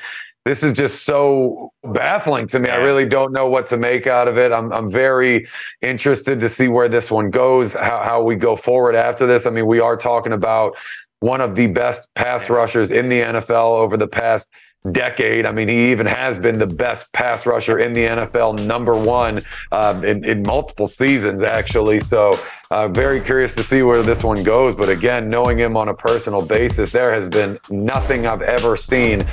this 0.43 0.63
is 0.63 0.73
just 0.73 1.05
so 1.05 1.71
baffling 1.93 2.47
to 2.47 2.57
me. 2.57 2.67
I 2.67 2.77
really 2.77 3.07
don't 3.07 3.31
know 3.31 3.47
what 3.47 3.67
to 3.67 3.77
make 3.77 4.07
out 4.07 4.27
of 4.27 4.39
it. 4.39 4.51
I'm, 4.51 4.73
I'm 4.73 4.89
very 4.89 5.47
interested 5.83 6.39
to 6.39 6.49
see 6.49 6.67
where 6.67 6.89
this 6.89 7.11
one 7.11 7.29
goes 7.29 7.73
how, 7.73 8.01
how 8.03 8.23
we 8.23 8.35
go 8.35 8.55
forward 8.55 8.95
after 8.95 9.27
this. 9.27 9.45
I 9.45 9.51
mean 9.51 9.67
we 9.67 9.79
are 9.79 9.95
talking 9.95 10.33
about 10.33 10.75
one 11.19 11.41
of 11.41 11.55
the 11.55 11.67
best 11.67 12.07
pass 12.15 12.49
rushers 12.49 12.89
in 12.89 13.07
the 13.07 13.21
nfl 13.21 13.77
over 13.77 13.95
the 13.95 14.07
past 14.07 14.47
decade. 14.91 15.45
I 15.45 15.51
mean, 15.51 15.67
he 15.67 15.91
even 15.91 16.07
has 16.07 16.37
been 16.37 16.57
the 16.57 16.65
best 16.65 17.11
pass 17.13 17.45
rusher 17.45 17.79
in 17.79 17.93
the 17.93 18.01
NFL, 18.01 18.65
number 18.65 18.95
one 18.95 19.43
um, 19.71 20.03
in, 20.03 20.25
in 20.25 20.41
multiple 20.41 20.87
seasons, 20.87 21.43
actually. 21.43 21.99
So, 21.99 22.31
uh, 22.71 22.87
very 22.87 23.19
curious 23.19 23.53
to 23.55 23.63
see 23.63 23.83
where 23.83 24.01
this 24.01 24.23
one 24.23 24.43
goes. 24.43 24.75
But 24.75 24.89
again, 24.89 25.29
knowing 25.29 25.59
him 25.59 25.77
on 25.77 25.89
a 25.89 25.93
personal 25.93 26.45
basis, 26.45 26.91
there 26.91 27.13
has 27.13 27.27
been 27.27 27.59
nothing 27.69 28.25
I've 28.25 28.41
ever 28.41 28.77
seen 28.77 29.25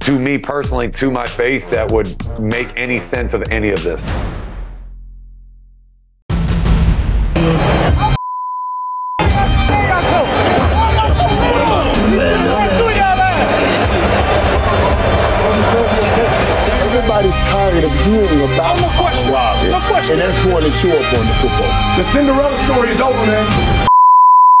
to 0.00 0.18
me 0.18 0.38
personally, 0.38 0.90
to 0.90 1.10
my 1.10 1.26
face, 1.26 1.64
that 1.66 1.90
would 1.90 2.08
make 2.40 2.68
any 2.76 3.00
sense 3.00 3.32
of 3.34 3.42
any 3.50 3.70
of 3.70 3.82
this. 3.82 4.02
Everybody's 17.20 17.46
tired 17.52 17.84
of 17.84 17.92
hearing 18.06 18.40
about 18.54 18.80
no 18.80 18.88
question. 18.96 19.30
Rob. 19.30 19.68
No 19.68 19.80
question. 19.88 20.20
And 20.20 20.22
that's 20.22 20.38
going 20.42 20.64
to 20.64 20.72
show 20.72 20.88
up 20.88 21.18
on 21.18 21.26
the 21.26 21.34
football. 21.34 21.68
The 21.96 22.04
Cinderella 22.12 22.56
story 22.64 22.88
is 22.90 23.00
over, 23.00 23.26
man. 23.26 23.44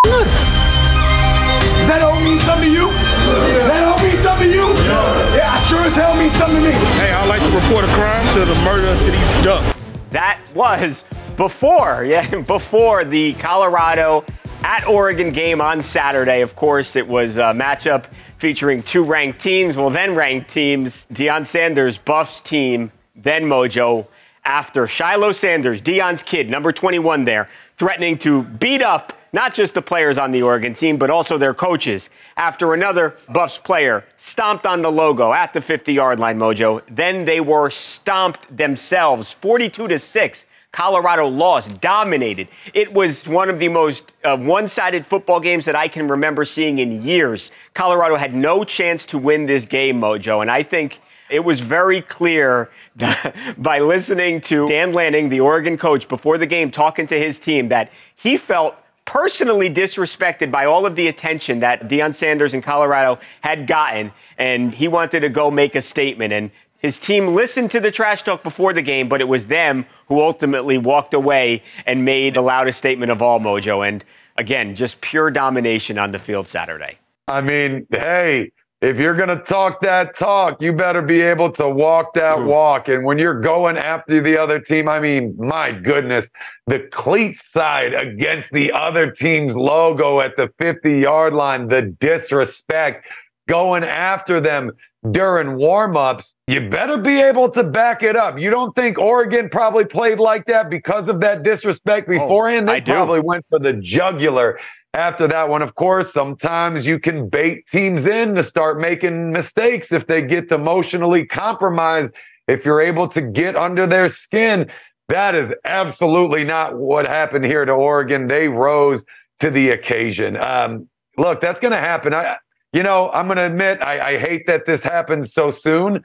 Does 0.04 1.88
that 1.88 2.02
all 2.02 2.20
mean 2.20 2.38
something 2.40 2.68
to 2.68 2.74
you? 2.74 2.86
Does 2.86 3.66
that 3.66 3.82
all 3.88 3.98
mean 4.04 4.22
something 4.22 4.50
to 4.50 4.54
you? 4.54 4.68
Yeah. 4.68 5.36
yeah, 5.36 5.56
I 5.56 5.60
sure 5.64 5.80
as 5.80 5.96
hell 5.96 6.14
means 6.14 6.34
something 6.36 6.60
to 6.60 6.68
me. 6.68 6.72
Hey, 7.00 7.12
I'd 7.12 7.28
like 7.28 7.40
to 7.40 7.50
report 7.50 7.84
a 7.84 7.92
crime 7.94 8.34
to 8.34 8.44
the 8.44 8.54
murder 8.60 8.92
to 9.04 9.10
these 9.10 9.44
ducks. 9.44 9.80
That 10.10 10.38
was 10.54 11.04
before, 11.38 12.04
yeah, 12.08 12.42
before 12.42 13.04
the 13.04 13.32
Colorado 13.34 14.24
at 14.64 14.86
Oregon 14.86 15.32
game 15.32 15.60
on 15.60 15.82
Saturday. 15.82 16.42
Of 16.42 16.56
course, 16.56 16.96
it 16.96 17.06
was 17.06 17.38
a 17.38 17.52
matchup 17.52 18.06
featuring 18.38 18.82
two 18.82 19.02
ranked 19.02 19.40
teams. 19.40 19.76
Well, 19.76 19.90
then 19.90 20.14
ranked 20.14 20.50
teams. 20.50 21.06
Deion 21.12 21.46
Sanders, 21.46 21.98
Buffs 21.98 22.40
team, 22.40 22.90
then 23.16 23.44
Mojo. 23.44 24.06
After 24.44 24.86
Shiloh 24.86 25.32
Sanders, 25.32 25.82
Deion's 25.82 26.22
kid, 26.22 26.48
number 26.48 26.72
21 26.72 27.24
there, 27.24 27.48
threatening 27.78 28.16
to 28.18 28.42
beat 28.42 28.82
up 28.82 29.12
not 29.32 29.54
just 29.54 29.74
the 29.74 29.82
players 29.82 30.18
on 30.18 30.32
the 30.32 30.42
Oregon 30.42 30.74
team, 30.74 30.96
but 30.96 31.10
also 31.10 31.38
their 31.38 31.54
coaches. 31.54 32.10
After 32.36 32.74
another 32.74 33.16
Buffs 33.28 33.58
player 33.58 34.04
stomped 34.16 34.66
on 34.66 34.82
the 34.82 34.90
logo 34.90 35.32
at 35.32 35.52
the 35.52 35.60
50 35.60 35.92
yard 35.92 36.18
line, 36.18 36.38
Mojo, 36.38 36.82
then 36.90 37.24
they 37.24 37.40
were 37.40 37.70
stomped 37.70 38.56
themselves 38.56 39.32
42 39.32 39.88
to 39.88 39.98
6 39.98 40.46
Colorado 40.72 41.26
lost, 41.26 41.80
dominated. 41.80 42.48
It 42.74 42.92
was 42.92 43.26
one 43.26 43.50
of 43.50 43.58
the 43.58 43.68
most 43.68 44.14
uh, 44.22 44.36
one 44.36 44.68
sided 44.68 45.04
football 45.04 45.40
games 45.40 45.64
that 45.64 45.74
I 45.74 45.88
can 45.88 46.06
remember 46.06 46.44
seeing 46.44 46.78
in 46.78 47.02
years. 47.02 47.50
Colorado 47.74 48.16
had 48.16 48.34
no 48.34 48.62
chance 48.62 49.04
to 49.06 49.18
win 49.18 49.46
this 49.46 49.64
game, 49.64 50.00
Mojo. 50.00 50.42
And 50.42 50.50
I 50.50 50.62
think 50.62 51.00
it 51.28 51.40
was 51.40 51.60
very 51.60 52.02
clear 52.02 52.70
by 53.58 53.80
listening 53.80 54.40
to 54.42 54.68
Dan 54.68 54.92
Lanning, 54.92 55.28
the 55.28 55.40
Oregon 55.40 55.76
coach, 55.76 56.08
before 56.08 56.38
the 56.38 56.46
game, 56.46 56.70
talking 56.70 57.06
to 57.08 57.18
his 57.18 57.40
team, 57.40 57.68
that 57.68 57.90
he 58.16 58.36
felt 58.36 58.76
personally 59.06 59.68
disrespected 59.68 60.52
by 60.52 60.66
all 60.66 60.86
of 60.86 60.94
the 60.94 61.08
attention 61.08 61.58
that 61.58 61.88
Deion 61.88 62.14
Sanders 62.14 62.54
in 62.54 62.62
Colorado 62.62 63.18
had 63.40 63.66
gotten, 63.66 64.12
and 64.38 64.72
he 64.72 64.86
wanted 64.86 65.20
to 65.20 65.28
go 65.28 65.50
make 65.50 65.74
a 65.74 65.82
statement. 65.82 66.32
And 66.32 66.50
his 66.80 66.98
team 66.98 67.28
listened 67.28 67.70
to 67.72 67.80
the 67.80 67.90
trash 67.90 68.22
talk 68.22 68.42
before 68.42 68.72
the 68.72 68.82
game, 68.82 69.08
but 69.08 69.20
it 69.20 69.28
was 69.28 69.46
them 69.46 69.86
who 70.08 70.20
ultimately 70.20 70.78
walked 70.78 71.14
away 71.14 71.62
and 71.86 72.04
made 72.04 72.34
the 72.34 72.42
loudest 72.42 72.78
statement 72.78 73.12
of 73.12 73.22
all, 73.22 73.38
Mojo. 73.38 73.86
And 73.86 74.04
again, 74.36 74.74
just 74.74 75.00
pure 75.00 75.30
domination 75.30 75.98
on 75.98 76.10
the 76.10 76.18
field 76.18 76.48
Saturday. 76.48 76.98
I 77.28 77.42
mean, 77.42 77.86
hey, 77.90 78.50
if 78.80 78.96
you're 78.96 79.14
going 79.14 79.28
to 79.28 79.44
talk 79.44 79.82
that 79.82 80.16
talk, 80.16 80.62
you 80.62 80.72
better 80.72 81.02
be 81.02 81.20
able 81.20 81.52
to 81.52 81.68
walk 81.68 82.14
that 82.14 82.40
walk. 82.40 82.88
And 82.88 83.04
when 83.04 83.18
you're 83.18 83.38
going 83.38 83.76
after 83.76 84.22
the 84.22 84.38
other 84.38 84.58
team, 84.58 84.88
I 84.88 85.00
mean, 85.00 85.34
my 85.38 85.72
goodness, 85.72 86.30
the 86.66 86.80
cleat 86.90 87.38
side 87.52 87.92
against 87.92 88.48
the 88.52 88.72
other 88.72 89.10
team's 89.10 89.54
logo 89.54 90.20
at 90.20 90.36
the 90.38 90.50
50 90.58 91.00
yard 91.00 91.34
line, 91.34 91.68
the 91.68 91.82
disrespect 91.82 93.06
going 93.50 93.82
after 93.82 94.40
them 94.40 94.70
during 95.10 95.48
warmups, 95.48 96.34
you 96.46 96.68
better 96.68 96.96
be 96.96 97.20
able 97.20 97.50
to 97.50 97.64
back 97.64 98.02
it 98.02 98.14
up. 98.14 98.38
You 98.38 98.48
don't 98.48 98.74
think 98.74 98.96
Oregon 98.96 99.48
probably 99.50 99.84
played 99.84 100.20
like 100.20 100.46
that 100.46 100.70
because 100.70 101.08
of 101.08 101.20
that 101.20 101.42
disrespect 101.42 102.08
oh, 102.08 102.18
beforehand? 102.18 102.68
Oh, 102.68 102.72
they 102.72 102.80
probably 102.80 103.20
went 103.20 103.44
for 103.50 103.58
the 103.58 103.72
jugular 103.72 104.60
after 104.94 105.26
that 105.26 105.48
one. 105.48 105.62
Of 105.62 105.74
course, 105.74 106.12
sometimes 106.12 106.86
you 106.86 107.00
can 107.00 107.28
bait 107.28 107.64
teams 107.70 108.06
in 108.06 108.34
to 108.36 108.44
start 108.44 108.80
making 108.80 109.32
mistakes 109.32 109.90
if 109.90 110.06
they 110.06 110.22
get 110.22 110.52
emotionally 110.52 111.26
compromised. 111.26 112.12
If 112.46 112.64
you're 112.64 112.80
able 112.80 113.08
to 113.08 113.20
get 113.20 113.56
under 113.56 113.86
their 113.86 114.08
skin, 114.10 114.70
that 115.08 115.34
is 115.34 115.50
absolutely 115.64 116.44
not 116.44 116.78
what 116.78 117.06
happened 117.06 117.44
here 117.44 117.64
to 117.64 117.72
Oregon. 117.72 118.28
They 118.28 118.46
rose 118.48 119.04
to 119.40 119.50
the 119.50 119.70
occasion. 119.70 120.36
Um, 120.36 120.88
look, 121.16 121.40
that's 121.40 121.58
going 121.58 121.72
to 121.72 121.78
happen. 121.78 122.14
I, 122.14 122.36
you 122.72 122.82
know, 122.82 123.10
I'm 123.10 123.26
going 123.26 123.36
to 123.36 123.46
admit, 123.46 123.82
I, 123.82 124.14
I 124.14 124.18
hate 124.18 124.46
that 124.46 124.66
this 124.66 124.82
happened 124.82 125.28
so 125.28 125.50
soon. 125.50 126.02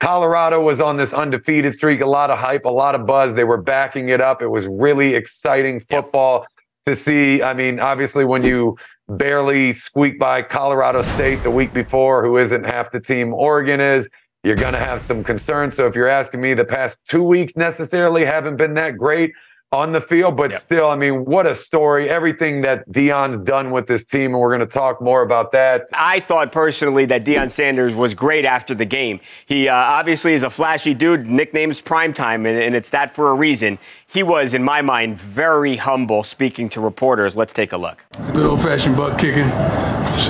Colorado 0.00 0.60
was 0.60 0.80
on 0.80 0.96
this 0.96 1.12
undefeated 1.12 1.74
streak, 1.74 2.00
a 2.00 2.06
lot 2.06 2.30
of 2.30 2.38
hype, 2.38 2.64
a 2.64 2.70
lot 2.70 2.94
of 2.94 3.06
buzz. 3.06 3.34
They 3.34 3.44
were 3.44 3.60
backing 3.60 4.10
it 4.10 4.20
up. 4.20 4.42
It 4.42 4.48
was 4.48 4.66
really 4.66 5.14
exciting 5.14 5.80
football 5.88 6.46
to 6.86 6.94
see. 6.94 7.42
I 7.42 7.54
mean, 7.54 7.80
obviously, 7.80 8.24
when 8.24 8.44
you 8.44 8.76
barely 9.08 9.72
squeak 9.72 10.18
by 10.18 10.42
Colorado 10.42 11.02
State 11.02 11.42
the 11.42 11.50
week 11.50 11.72
before, 11.72 12.24
who 12.24 12.38
isn't 12.38 12.64
half 12.64 12.92
the 12.92 13.00
team 13.00 13.32
Oregon 13.32 13.80
is, 13.80 14.08
you're 14.42 14.56
going 14.56 14.74
to 14.74 14.78
have 14.78 15.00
some 15.02 15.24
concerns. 15.24 15.74
So 15.74 15.86
if 15.86 15.94
you're 15.94 16.08
asking 16.08 16.40
me, 16.40 16.54
the 16.54 16.64
past 16.64 16.98
two 17.08 17.22
weeks 17.22 17.54
necessarily 17.56 18.24
haven't 18.24 18.56
been 18.56 18.74
that 18.74 18.98
great 18.98 19.32
on 19.74 19.92
the 19.92 20.00
field, 20.00 20.36
but 20.36 20.52
yep. 20.52 20.62
still, 20.62 20.88
I 20.88 20.96
mean, 20.96 21.24
what 21.24 21.46
a 21.46 21.54
story. 21.54 22.08
Everything 22.08 22.62
that 22.62 22.88
Deion's 22.90 23.38
done 23.44 23.72
with 23.72 23.88
this 23.88 24.04
team, 24.04 24.32
and 24.32 24.40
we're 24.40 24.56
going 24.56 24.66
to 24.66 24.72
talk 24.72 25.02
more 25.02 25.22
about 25.22 25.50
that. 25.52 25.88
I 25.92 26.20
thought 26.20 26.52
personally 26.52 27.04
that 27.06 27.24
Deion 27.24 27.50
Sanders 27.50 27.94
was 27.94 28.14
great 28.14 28.44
after 28.44 28.74
the 28.74 28.84
game. 28.84 29.18
He 29.46 29.68
uh, 29.68 29.74
obviously 29.74 30.34
is 30.34 30.44
a 30.44 30.50
flashy 30.50 30.94
dude, 30.94 31.26
nicknames 31.26 31.82
Primetime, 31.82 32.46
and, 32.48 32.58
and 32.58 32.76
it's 32.76 32.90
that 32.90 33.14
for 33.14 33.30
a 33.30 33.34
reason. 33.34 33.78
He 34.06 34.22
was, 34.22 34.54
in 34.54 34.62
my 34.62 34.80
mind, 34.80 35.20
very 35.20 35.74
humble 35.74 36.22
speaking 36.22 36.68
to 36.70 36.80
reporters. 36.80 37.34
Let's 37.34 37.52
take 37.52 37.72
a 37.72 37.76
look. 37.76 38.04
It's 38.16 38.28
a 38.28 38.32
good 38.32 38.46
old 38.46 38.62
fashioned 38.62 38.96
butt 38.96 39.18
kicking. 39.18 39.48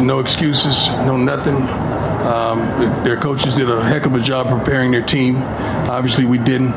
no 0.07 0.21
excuses, 0.21 0.89
no 1.05 1.19
nothing. 1.19 1.57
Um, 2.25 3.05
their 3.05 3.21
coaches 3.21 3.57
did 3.57 3.69
a 3.69 3.85
heck 3.85 4.07
of 4.07 4.15
a 4.15 4.21
job 4.21 4.49
preparing 4.49 4.91
their 4.91 5.05
team. 5.05 5.37
Obviously, 5.37 6.25
we 6.25 6.39
didn't. 6.39 6.73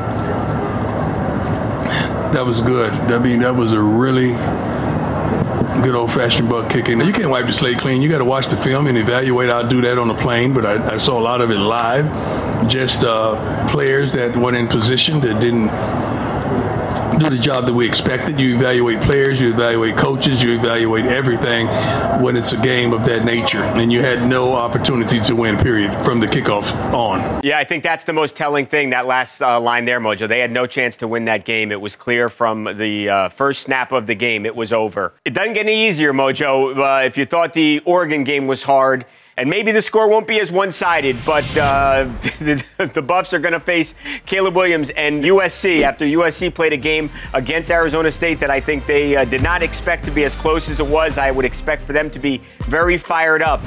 That 2.33 2.45
was 2.45 2.61
good. 2.61 2.91
I 2.93 3.19
mean, 3.19 3.39
that 3.39 3.55
was 3.55 3.73
a 3.73 3.81
really 3.81 4.33
good 5.83 5.95
old 5.95 6.11
fashioned 6.11 6.49
butt 6.49 6.69
kicking. 6.69 6.99
You 7.01 7.13
can't 7.13 7.29
wipe 7.29 7.45
the 7.45 7.53
slate 7.53 7.79
clean. 7.79 8.01
You 8.01 8.09
got 8.09 8.17
to 8.17 8.25
watch 8.25 8.47
the 8.47 8.57
film 8.57 8.87
and 8.87 8.97
evaluate. 8.97 9.49
I'll 9.49 9.67
do 9.67 9.81
that 9.81 9.97
on 9.97 10.07
the 10.07 10.15
plane, 10.15 10.53
but 10.53 10.65
I, 10.65 10.93
I 10.93 10.97
saw 10.97 11.19
a 11.19 11.21
lot 11.21 11.41
of 11.41 11.51
it 11.51 11.57
live. 11.57 12.67
Just 12.67 13.03
uh, 13.03 13.67
players 13.69 14.11
that 14.11 14.35
weren't 14.35 14.57
in 14.57 14.67
position 14.67 15.21
that 15.21 15.39
didn't 15.39 15.69
do 17.19 17.29
the 17.29 17.41
job 17.41 17.65
that 17.65 17.73
we 17.73 17.87
expected. 17.87 18.39
You 18.39 18.55
evaluate 18.55 19.01
players, 19.01 19.39
you 19.39 19.53
evaluate 19.53 19.97
coaches, 19.97 20.41
you 20.41 20.57
evaluate 20.57 21.05
everything 21.05 21.67
when 22.21 22.35
it's 22.35 22.51
a 22.51 22.57
game 22.57 22.93
of 22.93 23.05
that 23.05 23.25
nature. 23.25 23.63
And 23.63 23.91
you 23.91 24.01
had 24.01 24.27
no 24.27 24.53
opportunity 24.53 25.19
to 25.21 25.35
win, 25.35 25.57
period, 25.57 25.91
from 26.03 26.19
the 26.19 26.27
kickoff 26.27 26.71
on. 26.93 27.41
Yeah, 27.43 27.57
I 27.59 27.63
think 27.63 27.83
that's 27.83 28.03
the 28.03 28.13
most 28.13 28.35
telling 28.35 28.65
thing, 28.65 28.91
that 28.91 29.05
last 29.05 29.41
uh, 29.41 29.59
line 29.59 29.85
there, 29.85 29.99
Mojo. 29.99 30.27
They 30.27 30.39
had 30.39 30.51
no 30.51 30.67
chance 30.67 30.97
to 30.97 31.07
win 31.07 31.25
that 31.25 31.45
game. 31.45 31.71
It 31.71 31.81
was 31.81 31.95
clear 31.95 32.29
from 32.29 32.65
the 32.77 33.09
uh, 33.09 33.29
first 33.29 33.63
snap 33.63 33.91
of 33.91 34.07
the 34.07 34.15
game, 34.15 34.45
it 34.45 34.55
was 34.55 34.73
over. 34.73 35.13
It 35.25 35.31
doesn't 35.31 35.53
get 35.53 35.65
any 35.65 35.87
easier, 35.87 36.13
Mojo. 36.13 36.77
Uh, 36.77 37.05
if 37.05 37.17
you 37.17 37.25
thought 37.25 37.53
the 37.53 37.81
Oregon 37.85 38.23
game 38.23 38.47
was 38.47 38.63
hard, 38.63 39.05
and 39.37 39.47
maybe 39.47 39.71
the 39.71 39.81
score 39.81 40.07
won't 40.07 40.25
be 40.25 40.39
as 40.39 40.51
one-sided, 40.51 41.15
but 41.23 41.45
uh, 41.57 42.09
the, 42.39 42.63
the, 42.93 43.01
Buffs 43.01 43.33
are 43.33 43.39
going 43.39 43.53
to 43.53 43.59
face 43.59 43.93
Caleb 44.25 44.55
Williams 44.55 44.89
and 44.91 45.23
USC 45.23 45.83
after 45.83 46.05
USC 46.05 46.53
played 46.53 46.73
a 46.73 46.77
game 46.77 47.09
against 47.35 47.69
Arizona 47.69 48.11
State 48.11 48.39
that 48.39 48.49
I 48.49 48.59
think 48.59 48.87
they 48.87 49.15
uh, 49.15 49.25
did 49.25 49.43
not 49.43 49.61
expect 49.61 50.05
to 50.05 50.11
be 50.11 50.23
as 50.23 50.33
close 50.35 50.69
as 50.69 50.79
it 50.79 50.87
was. 50.87 51.19
I 51.19 51.29
would 51.29 51.45
expect 51.45 51.83
for 51.83 51.93
them 51.93 52.09
to 52.11 52.19
be 52.19 52.41
very 52.61 52.97
fired 52.97 53.43
up. 53.43 53.61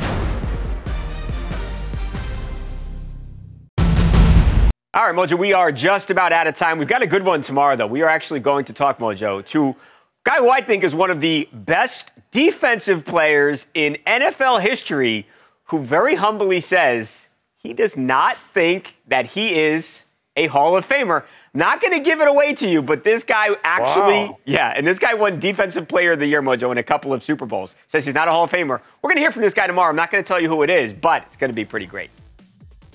All 4.92 5.06
right, 5.06 5.14
Mojo, 5.14 5.38
we 5.38 5.52
are 5.52 5.70
just 5.70 6.10
about 6.10 6.32
out 6.32 6.48
of 6.48 6.56
time. 6.56 6.78
We've 6.78 6.88
got 6.88 7.00
a 7.00 7.06
good 7.06 7.24
one 7.24 7.42
tomorrow, 7.42 7.76
though. 7.76 7.86
We 7.86 8.02
are 8.02 8.08
actually 8.08 8.40
going 8.40 8.64
to 8.64 8.72
talk, 8.72 8.98
Mojo, 8.98 9.46
to 9.46 9.76
guy 10.24 10.38
who 10.38 10.50
I 10.50 10.62
think 10.62 10.82
is 10.82 10.96
one 10.96 11.12
of 11.12 11.20
the 11.20 11.48
best 11.52 12.10
defensive 12.32 13.04
players 13.04 13.68
in 13.74 13.96
NFL 14.04 14.60
history 14.60 15.28
who 15.70 15.78
very 15.78 16.16
humbly 16.16 16.60
says 16.60 17.28
he 17.56 17.72
does 17.72 17.96
not 17.96 18.36
think 18.52 18.96
that 19.06 19.24
he 19.24 19.54
is 19.56 20.04
a 20.34 20.48
Hall 20.48 20.76
of 20.76 20.84
Famer. 20.84 21.22
Not 21.54 21.80
going 21.80 21.92
to 21.92 22.00
give 22.00 22.20
it 22.20 22.26
away 22.26 22.54
to 22.54 22.68
you, 22.68 22.82
but 22.82 23.04
this 23.04 23.22
guy 23.22 23.50
actually, 23.62 24.30
wow. 24.30 24.38
yeah, 24.44 24.72
and 24.74 24.84
this 24.84 24.98
guy 24.98 25.14
won 25.14 25.38
Defensive 25.38 25.86
Player 25.86 26.12
of 26.12 26.18
the 26.18 26.26
Year, 26.26 26.42
Mojo, 26.42 26.72
in 26.72 26.78
a 26.78 26.82
couple 26.82 27.12
of 27.12 27.22
Super 27.22 27.46
Bowls. 27.46 27.76
Says 27.86 28.04
he's 28.04 28.14
not 28.14 28.26
a 28.26 28.32
Hall 28.32 28.44
of 28.44 28.50
Famer. 28.50 28.80
We're 29.00 29.10
going 29.10 29.16
to 29.16 29.20
hear 29.20 29.30
from 29.30 29.42
this 29.42 29.54
guy 29.54 29.68
tomorrow. 29.68 29.90
I'm 29.90 29.96
not 29.96 30.10
going 30.10 30.24
to 30.24 30.26
tell 30.26 30.40
you 30.40 30.48
who 30.48 30.62
it 30.64 30.70
is, 30.70 30.92
but 30.92 31.22
it's 31.28 31.36
going 31.36 31.50
to 31.50 31.54
be 31.54 31.64
pretty 31.64 31.86
great. 31.86 32.10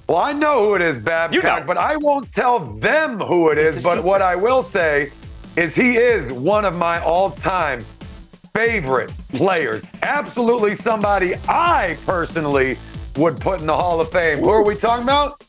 Well, 0.10 0.18
I 0.18 0.34
know 0.34 0.66
who 0.66 0.76
it 0.76 0.82
is, 0.82 1.00
Babcock, 1.00 1.34
you 1.34 1.42
know. 1.42 1.64
but 1.66 1.78
I 1.78 1.96
won't 1.96 2.30
tell 2.34 2.60
them 2.60 3.22
who 3.22 3.52
it 3.52 3.58
is. 3.58 3.82
But 3.84 4.04
what 4.04 4.22
I 4.22 4.36
will 4.36 4.64
say 4.64 5.12
is 5.56 5.74
he 5.74 5.96
is 5.96 6.32
one 6.34 6.66
of 6.66 6.76
my 6.76 7.02
all-time 7.02 7.86
favorite 8.56 9.12
players. 9.34 9.84
Absolutely 10.02 10.78
somebody 10.78 11.34
I 11.50 11.98
personally 12.06 12.78
would 13.18 13.38
put 13.42 13.60
in 13.60 13.68
the 13.68 13.76
Hall 13.76 14.00
of 14.00 14.10
Fame. 14.12 14.40
Who 14.40 14.50
are 14.50 14.64
we 14.64 14.76
talking 14.76 15.04
about? 15.04 15.44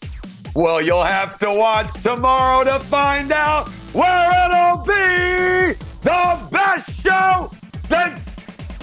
Well, 0.57 0.83
you'll 0.83 1.05
have 1.05 1.39
to 1.39 1.53
watch 1.53 2.03
tomorrow 2.03 2.65
to 2.65 2.81
find 2.85 3.31
out 3.31 3.69
where 3.93 4.47
it'll 4.47 4.85
be 4.85 5.79
the 6.03 6.49
best 6.51 6.91
show 7.01 7.51
since 7.89 8.21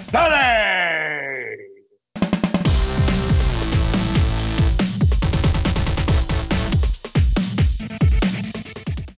today. 0.06 1.73